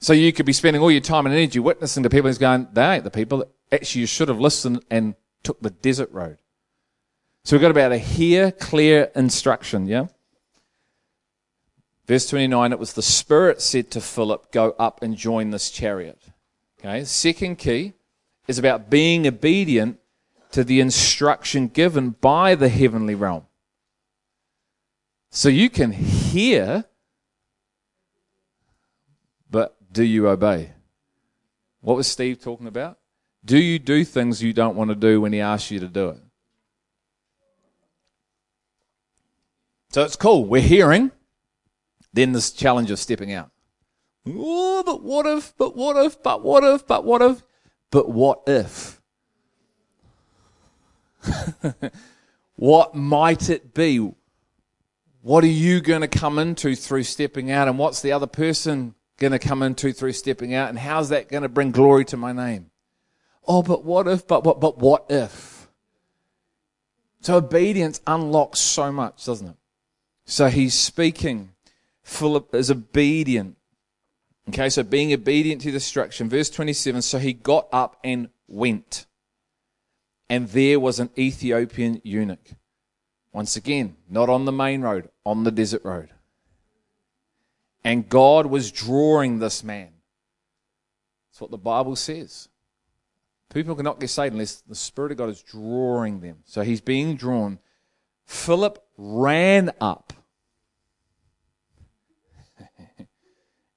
[0.00, 2.66] So you could be spending all your time and energy witnessing to people who's going,
[2.72, 3.44] they ain't the people.
[3.70, 6.38] Actually, you should have listened and took the desert road.
[7.44, 10.06] So we've got to be able to hear clear instruction, yeah?
[12.08, 16.20] Verse 29, it was the Spirit said to Philip, Go up and join this chariot.
[16.80, 17.92] Okay, second key
[18.48, 20.00] is about being obedient
[20.50, 23.44] to the instruction given by the heavenly realm.
[25.30, 26.84] So you can hear,
[29.48, 30.72] but do you obey?
[31.80, 32.98] What was Steve talking about?
[33.44, 36.10] Do you do things you don't want to do when he asks you to do
[36.10, 36.18] it?
[39.90, 40.44] So it's cool.
[40.44, 41.10] We're hearing.
[42.12, 43.50] Then this challenge of stepping out.
[44.26, 47.42] Oh, but what if, but what if, but what if, but what if,
[47.90, 49.00] but what if?
[52.56, 54.12] what might it be?
[55.22, 57.68] What are you going to come into through stepping out?
[57.68, 60.70] And what's the other person going to come into through stepping out?
[60.70, 62.70] And how's that going to bring glory to my name?
[63.46, 65.68] Oh, but what if, but what, but what if?
[67.20, 69.56] So obedience unlocks so much, doesn't it?
[70.24, 71.50] So he's speaking.
[72.02, 73.56] Philip is obedient.
[74.48, 76.30] Okay, so being obedient to the instruction.
[76.30, 79.06] Verse 27 So he got up and went.
[80.30, 82.52] And there was an Ethiopian eunuch
[83.32, 86.10] once again, not on the main road, on the desert road.
[87.84, 89.90] And God was drawing this man.
[91.30, 92.48] That's what the Bible says.
[93.52, 96.38] People cannot get saved unless the Spirit of God is drawing them.
[96.44, 97.58] So he's being drawn.
[98.26, 100.12] Philip ran up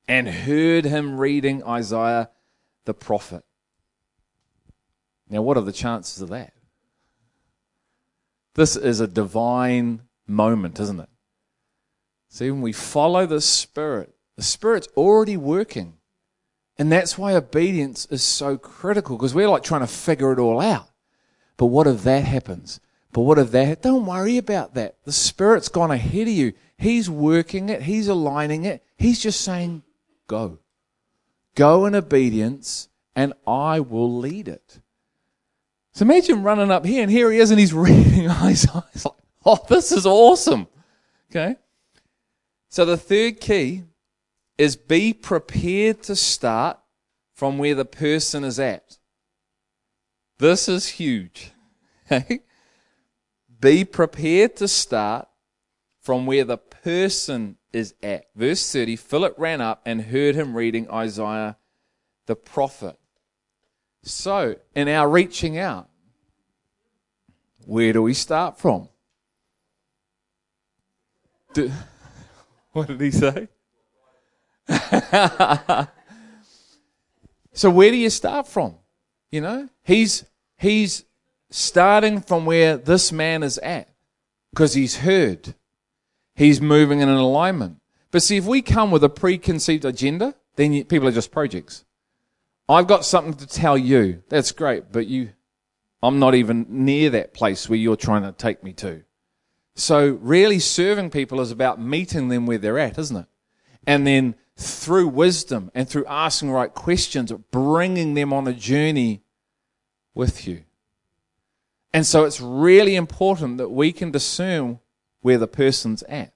[0.07, 2.29] and heard him reading Isaiah
[2.85, 3.43] the prophet.
[5.29, 6.52] Now, what are the chances of that?
[8.55, 11.09] This is a divine moment, isn't it?
[12.29, 15.97] See, when we follow the Spirit, the Spirit's already working.
[16.77, 20.59] And that's why obedience is so critical because we're like trying to figure it all
[20.59, 20.89] out.
[21.57, 22.79] But what if that happens?
[23.11, 23.83] But what if that?
[23.83, 24.97] Don't worry about that.
[25.03, 26.53] The Spirit's gone ahead of you.
[26.77, 28.83] He's working it, He's aligning it.
[28.97, 29.83] He's just saying,
[30.27, 30.59] go.
[31.55, 34.79] Go in obedience, and I will lead it.
[35.93, 38.83] So imagine running up here, and here he is, and he's reading Isaiah.
[39.05, 39.13] Like,
[39.45, 40.67] oh, this is awesome.
[41.29, 41.55] Okay?
[42.69, 43.83] So the third key
[44.57, 46.79] is be prepared to start
[47.35, 48.97] from where the person is at.
[50.39, 51.51] This is huge.
[52.11, 52.41] Okay?
[53.61, 55.29] Be prepared to start
[56.01, 58.25] from where the person is at.
[58.35, 61.55] Verse 30 Philip ran up and heard him reading Isaiah
[62.25, 62.97] the prophet.
[64.03, 65.89] So, in our reaching out,
[67.65, 68.89] where do we start from?
[71.53, 71.71] Do,
[72.73, 73.47] what did he say?
[77.53, 78.75] so where do you start from?
[79.31, 80.25] You know, he's
[80.57, 81.05] he's
[81.49, 83.87] starting from where this man is at
[84.51, 85.55] because he's heard.
[86.35, 87.77] He's moving in an alignment.
[88.11, 91.85] But see, if we come with a preconceived agenda, then you, people are just projects.
[92.73, 94.23] I've got something to tell you.
[94.29, 95.29] That's great, but you,
[96.01, 99.03] I'm not even near that place where you're trying to take me to.
[99.75, 103.25] So really serving people is about meeting them where they're at, isn't it?
[103.87, 109.23] And then through wisdom and through asking right questions, bringing them on a journey
[110.13, 110.63] with you.
[111.93, 114.79] And so it's really important that we can discern
[115.21, 116.33] where the person's at.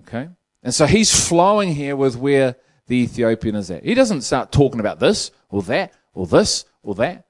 [0.00, 0.28] Okay?
[0.62, 2.56] And so he's flowing here with where
[2.86, 3.84] the Ethiopian is at.
[3.84, 7.26] He doesn't start talking about this or that or this or that.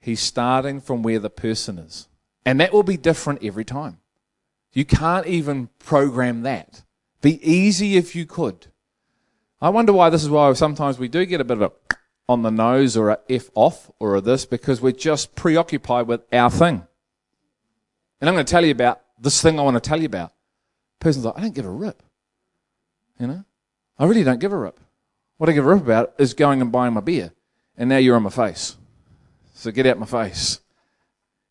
[0.00, 2.08] He's starting from where the person is.
[2.44, 3.98] And that will be different every time.
[4.72, 6.82] You can't even program that.
[7.20, 8.66] Be easy if you could.
[9.60, 11.96] I wonder why this is why sometimes we do get a bit of a
[12.28, 16.22] on the nose or a F off or a this because we're just preoccupied with
[16.32, 16.86] our thing.
[18.20, 20.32] And I'm going to tell you about this thing I want to tell you about.
[20.98, 22.02] Person's like, I don't give a rip.
[23.18, 23.44] You know?
[23.98, 24.80] I really don't give a rip.
[25.36, 27.32] What I give a rip about is going and buying my beer.
[27.76, 28.76] And now you're on my face.
[29.54, 30.60] So get out my face.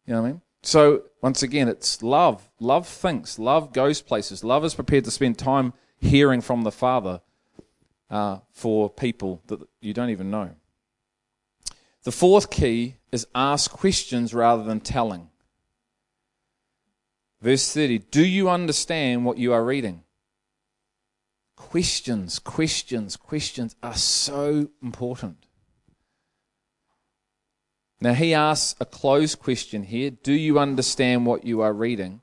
[0.05, 0.41] You know what I mean?
[0.63, 2.49] So once again, it's love.
[2.59, 3.39] Love thinks.
[3.39, 4.43] Love goes places.
[4.43, 7.21] Love is prepared to spend time hearing from the Father
[8.09, 10.51] uh, for people that you don't even know.
[12.03, 15.29] The fourth key is ask questions rather than telling.
[17.41, 20.03] Verse 30 Do you understand what you are reading?
[21.69, 25.45] Questions, questions, questions are so important.
[28.01, 32.21] Now, he asks a closed question here Do you understand what you are reading?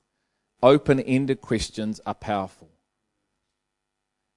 [0.60, 2.68] Open ended questions are powerful.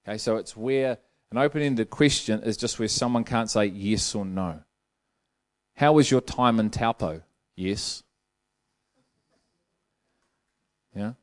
[0.08, 1.00] Okay, so it's where
[1.32, 4.62] an open ended question is just where someone can't say yes or no.
[5.76, 7.24] How was your time in Taupo?
[7.56, 8.04] Yes.
[10.96, 11.14] Yeah.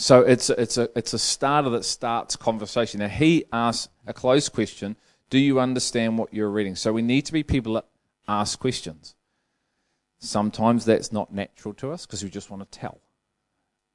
[0.00, 3.00] So it's a, it's a it's a starter that starts conversation.
[3.00, 4.96] Now he asks a closed question:
[5.28, 6.74] Do you understand what you're reading?
[6.74, 7.84] So we need to be people that
[8.26, 9.14] ask questions.
[10.18, 13.02] Sometimes that's not natural to us because we just want to tell.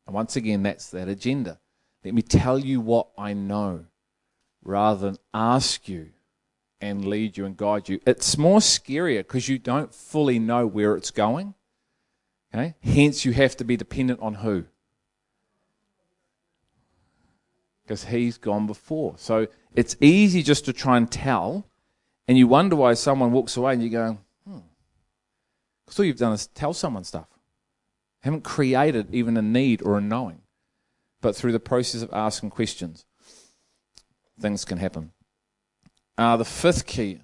[0.05, 1.59] And once again, that's that agenda.
[2.03, 3.85] Let me tell you what I know
[4.63, 6.11] rather than ask you
[6.79, 7.99] and lead you and guide you.
[8.05, 11.55] It's more scarier because you don't fully know where it's going.
[12.53, 12.75] Okay?
[12.83, 14.65] Hence, you have to be dependent on who?
[17.85, 19.13] Because he's gone before.
[19.17, 21.67] So it's easy just to try and tell,
[22.27, 24.17] and you wonder why someone walks away and you go,
[24.47, 24.59] hmm.
[25.85, 27.27] Because all you've done is tell someone stuff.
[28.21, 30.41] haven't created even a need or a knowing.
[31.21, 33.05] But through the process of asking questions,
[34.39, 35.11] things can happen.
[36.17, 37.19] Uh, the fifth key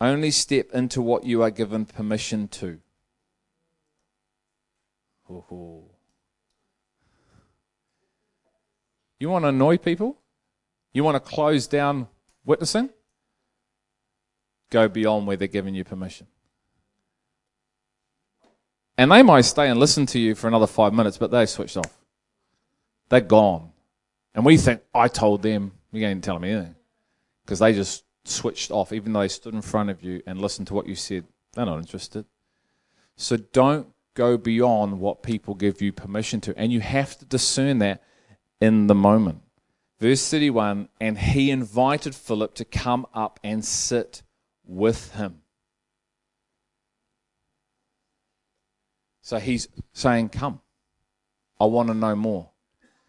[0.00, 2.80] only step into what you are given permission to.
[5.30, 5.91] Ooh.
[9.22, 10.16] You want to annoy people?
[10.92, 12.08] You want to close down
[12.44, 12.90] witnessing?
[14.68, 16.26] Go beyond where they're giving you permission.
[18.98, 21.76] And they might stay and listen to you for another five minutes, but they switched
[21.76, 21.96] off.
[23.10, 23.70] They're gone.
[24.34, 25.70] And we think, I told them.
[25.92, 26.74] You ain't telling me anything.
[27.44, 30.66] Because they just switched off, even though they stood in front of you and listened
[30.66, 31.26] to what you said.
[31.52, 32.24] They're not interested.
[33.14, 36.58] So don't go beyond what people give you permission to.
[36.58, 38.02] And you have to discern that
[38.62, 39.42] in the moment.
[39.98, 44.22] Verse 31 And he invited Philip to come up and sit
[44.64, 45.42] with him.
[49.20, 50.60] So he's saying, Come.
[51.60, 52.50] I want to know more.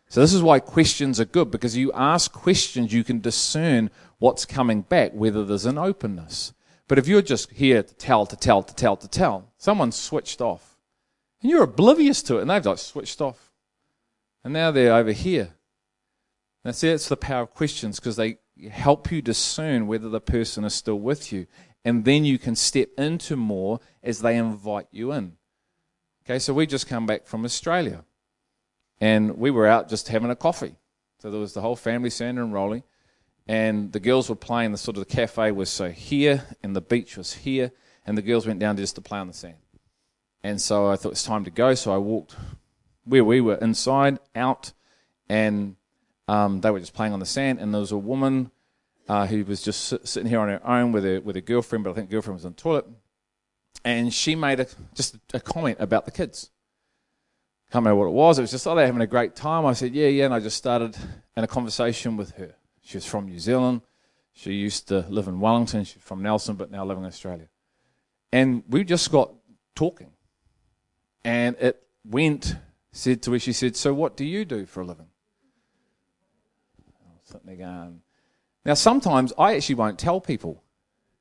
[0.10, 3.90] So, this is why questions are good because you ask questions, you can discern
[4.20, 6.54] what's coming back, whether there's an openness.
[6.88, 10.40] But if you're just here to tell, to tell, to tell, to tell, someone's switched
[10.40, 10.78] off.
[11.42, 13.43] And you're oblivious to it, and they've like switched off.
[14.44, 15.56] And now they're over here.
[16.64, 18.38] That's it, it's the power of questions because they
[18.70, 21.48] help you discern whether the person is still with you.
[21.86, 25.34] And then you can step into more as they invite you in.
[26.26, 28.06] Okay, so we just come back from Australia.
[29.02, 30.76] And we were out just having a coffee.
[31.20, 32.84] So there was the whole family, Sandra and Rolly.
[33.46, 36.82] And the girls were playing, the sort of the cafe was so here, and the
[36.82, 37.74] beach was here,
[38.06, 39.58] and the girls went down just to play on the sand.
[40.44, 41.76] And so I thought it's time to go.
[41.76, 42.36] So I walked
[43.06, 44.74] where we were inside, out,
[45.30, 45.76] and
[46.28, 47.60] um, they were just playing on the sand.
[47.60, 48.52] And there was a woman
[49.08, 51.84] uh, who was just sit, sitting here on her own with her with her girlfriend,
[51.84, 52.86] but I think girlfriend was on the toilet.
[53.84, 56.52] And she made a, just a comment about the kids.
[57.72, 58.38] Can't remember what it was.
[58.38, 59.66] It was just, oh, they're having a great time.
[59.66, 60.26] I said, yeah, yeah.
[60.26, 60.96] And I just started
[61.36, 62.56] in a conversation with her.
[62.82, 63.82] She was from New Zealand.
[64.32, 65.84] She used to live in Wellington.
[65.84, 67.48] She's from Nelson, but now living in Australia.
[68.32, 69.34] And we just got
[69.76, 70.12] talking.
[71.26, 72.56] And it went,
[72.94, 75.08] said to her, she said, So what do you do for a living?
[76.80, 78.02] I was sitting going,
[78.66, 80.64] Now, sometimes I actually won't tell people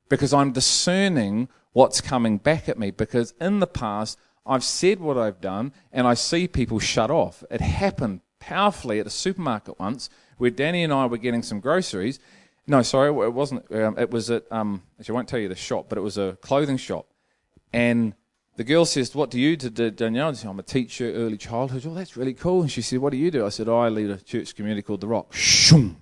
[0.07, 5.17] because I'm discerning what's coming back at me because in the past, I've said what
[5.17, 7.43] I've done and I see people shut off.
[7.51, 12.19] It happened powerfully at a supermarket once where Danny and I were getting some groceries
[12.65, 13.69] no, sorry, it wasn't.
[13.73, 16.17] Um, it was at, um, actually, I won't tell you the shop, but it was
[16.17, 17.07] a clothing shop.
[17.73, 18.13] And
[18.55, 20.29] the girl says, What do you do, Danielle?
[20.29, 21.85] I said, I'm a teacher, early childhood.
[21.87, 22.61] Oh, that's really cool.
[22.61, 23.45] And she said, What do you do?
[23.45, 25.33] I said, I lead a church community called The Rock.
[25.33, 25.97] Shoom.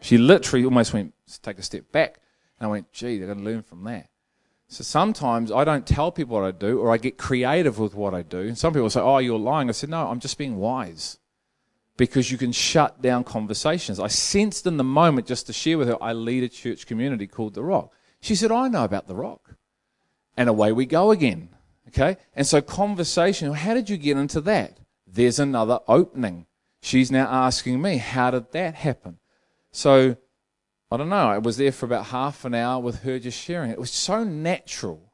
[0.00, 2.20] She literally almost went, Take a step back.
[2.60, 4.08] And I went, Gee, they're going to learn from that.
[4.68, 8.14] So sometimes I don't tell people what I do, or I get creative with what
[8.14, 8.40] I do.
[8.40, 9.68] And some people say, Oh, you're lying.
[9.68, 11.18] I said, No, I'm just being wise
[11.96, 13.98] because you can shut down conversations.
[13.98, 17.26] I sensed in the moment, just to share with her, I lead a church community
[17.26, 17.92] called The Rock.
[18.20, 19.54] She said, I know about The Rock.
[20.36, 21.48] And away we go again.
[21.88, 22.16] Okay?
[22.34, 24.78] And so, conversation, how did you get into that?
[25.06, 26.46] There's another opening.
[26.80, 29.18] She's now asking me, how did that happen?
[29.72, 30.16] So,
[30.90, 31.28] I don't know.
[31.28, 33.70] I was there for about half an hour with her just sharing.
[33.70, 35.12] It was so natural.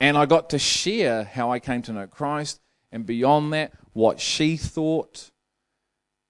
[0.00, 2.60] And I got to share how I came to know Christ.
[2.92, 5.30] And beyond that, what she thought.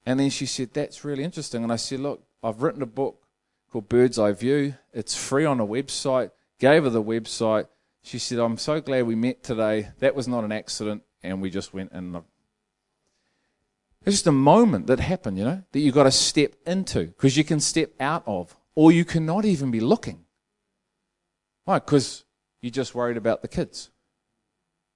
[0.06, 1.62] And then she said, That's really interesting.
[1.62, 3.22] And I said, Look, I've written a book
[3.70, 4.74] called Bird's Eye View.
[4.92, 6.30] It's free on a website.
[6.58, 7.68] Gave her the website.
[8.08, 9.90] She said, I'm so glad we met today.
[9.98, 11.02] That was not an accident.
[11.22, 12.22] And we just went and
[14.06, 17.36] it's just a moment that happened, you know, that you've got to step into because
[17.36, 20.24] you can step out of, or you cannot even be looking.
[21.66, 21.80] Why?
[21.80, 22.24] Because
[22.62, 23.90] you're just worried about the kids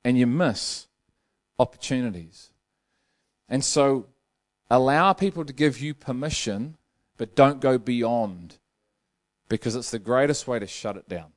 [0.03, 0.87] and you miss
[1.59, 2.49] opportunities.
[3.47, 4.07] And so
[4.71, 6.79] allow people to give you permission,
[7.19, 8.57] but don't go beyond
[9.51, 11.32] because it's the greatest way to shut it down.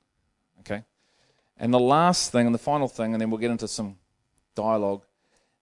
[1.57, 3.97] And the last thing, and the final thing, and then we'll get into some
[4.55, 5.03] dialogue,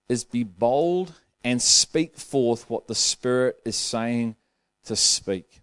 [0.09, 1.13] is be bold
[1.43, 4.35] and speak forth what the Spirit is saying
[4.85, 5.61] to speak.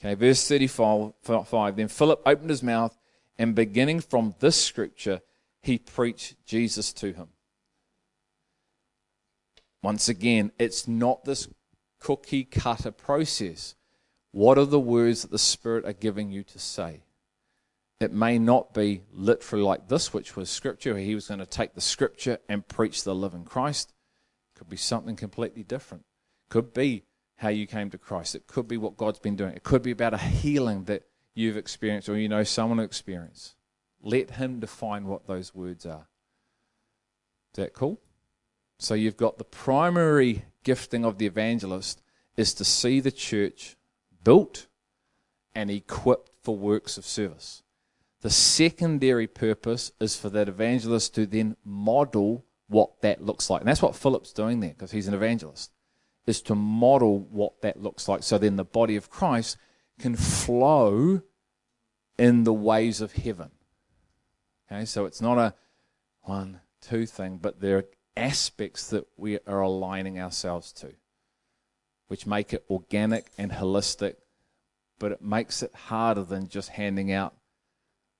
[0.00, 2.96] Okay, verse 35 Then Philip opened his mouth,
[3.38, 5.20] and beginning from this scripture,
[5.62, 7.28] he preached Jesus to him.
[9.82, 11.48] Once again, it's not this
[12.00, 13.74] cookie cutter process.
[14.30, 17.00] What are the words that the Spirit are giving you to say?
[18.00, 21.74] It may not be literally like this, which was Scripture, he was going to take
[21.74, 23.92] the Scripture and preach the living Christ.
[24.54, 26.04] It could be something completely different.
[26.46, 27.04] It could be
[27.36, 28.34] how you came to Christ.
[28.34, 29.54] It could be what God's been doing.
[29.54, 33.54] It could be about a healing that you've experienced or you know someone experienced.
[34.02, 36.08] Let Him define what those words are.
[37.52, 38.00] Is that cool?
[38.78, 42.02] So you've got the primary gifting of the evangelist
[42.36, 43.76] is to see the church
[44.22, 44.66] built
[45.54, 47.62] and equipped for works of service.
[48.24, 53.60] The secondary purpose is for that evangelist to then model what that looks like.
[53.60, 55.72] And that's what Philip's doing there because he's an evangelist,
[56.26, 58.22] is to model what that looks like.
[58.22, 59.58] So then the body of Christ
[59.98, 61.20] can flow
[62.18, 63.50] in the ways of heaven.
[64.72, 65.52] Okay, so it's not a
[66.22, 67.84] one, two thing, but there are
[68.16, 70.94] aspects that we are aligning ourselves to,
[72.08, 74.14] which make it organic and holistic,
[74.98, 77.34] but it makes it harder than just handing out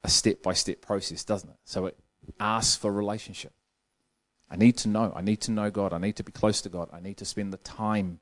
[0.05, 1.57] a step by step process, doesn't it?
[1.65, 1.97] So it
[2.39, 3.53] asks for relationship.
[4.51, 5.13] I need to know.
[5.17, 5.93] I need to know God.
[5.93, 6.89] I need to be close to God.
[6.93, 8.21] I need to spend the time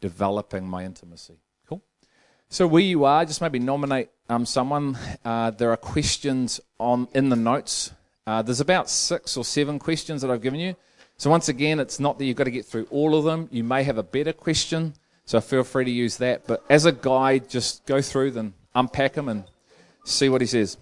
[0.00, 1.38] developing my intimacy.
[1.66, 1.82] Cool.
[2.50, 4.98] So where you are, just maybe nominate um, someone.
[5.24, 7.92] Uh, there are questions on in the notes
[8.28, 10.76] uh, there's about six or seven questions that I've given you.
[11.16, 13.48] So, once again, it's not that you've got to get through all of them.
[13.50, 14.92] You may have a better question,
[15.24, 16.46] so feel free to use that.
[16.46, 19.44] But as a guide, just go through them, unpack them, and
[20.08, 20.76] see what he says.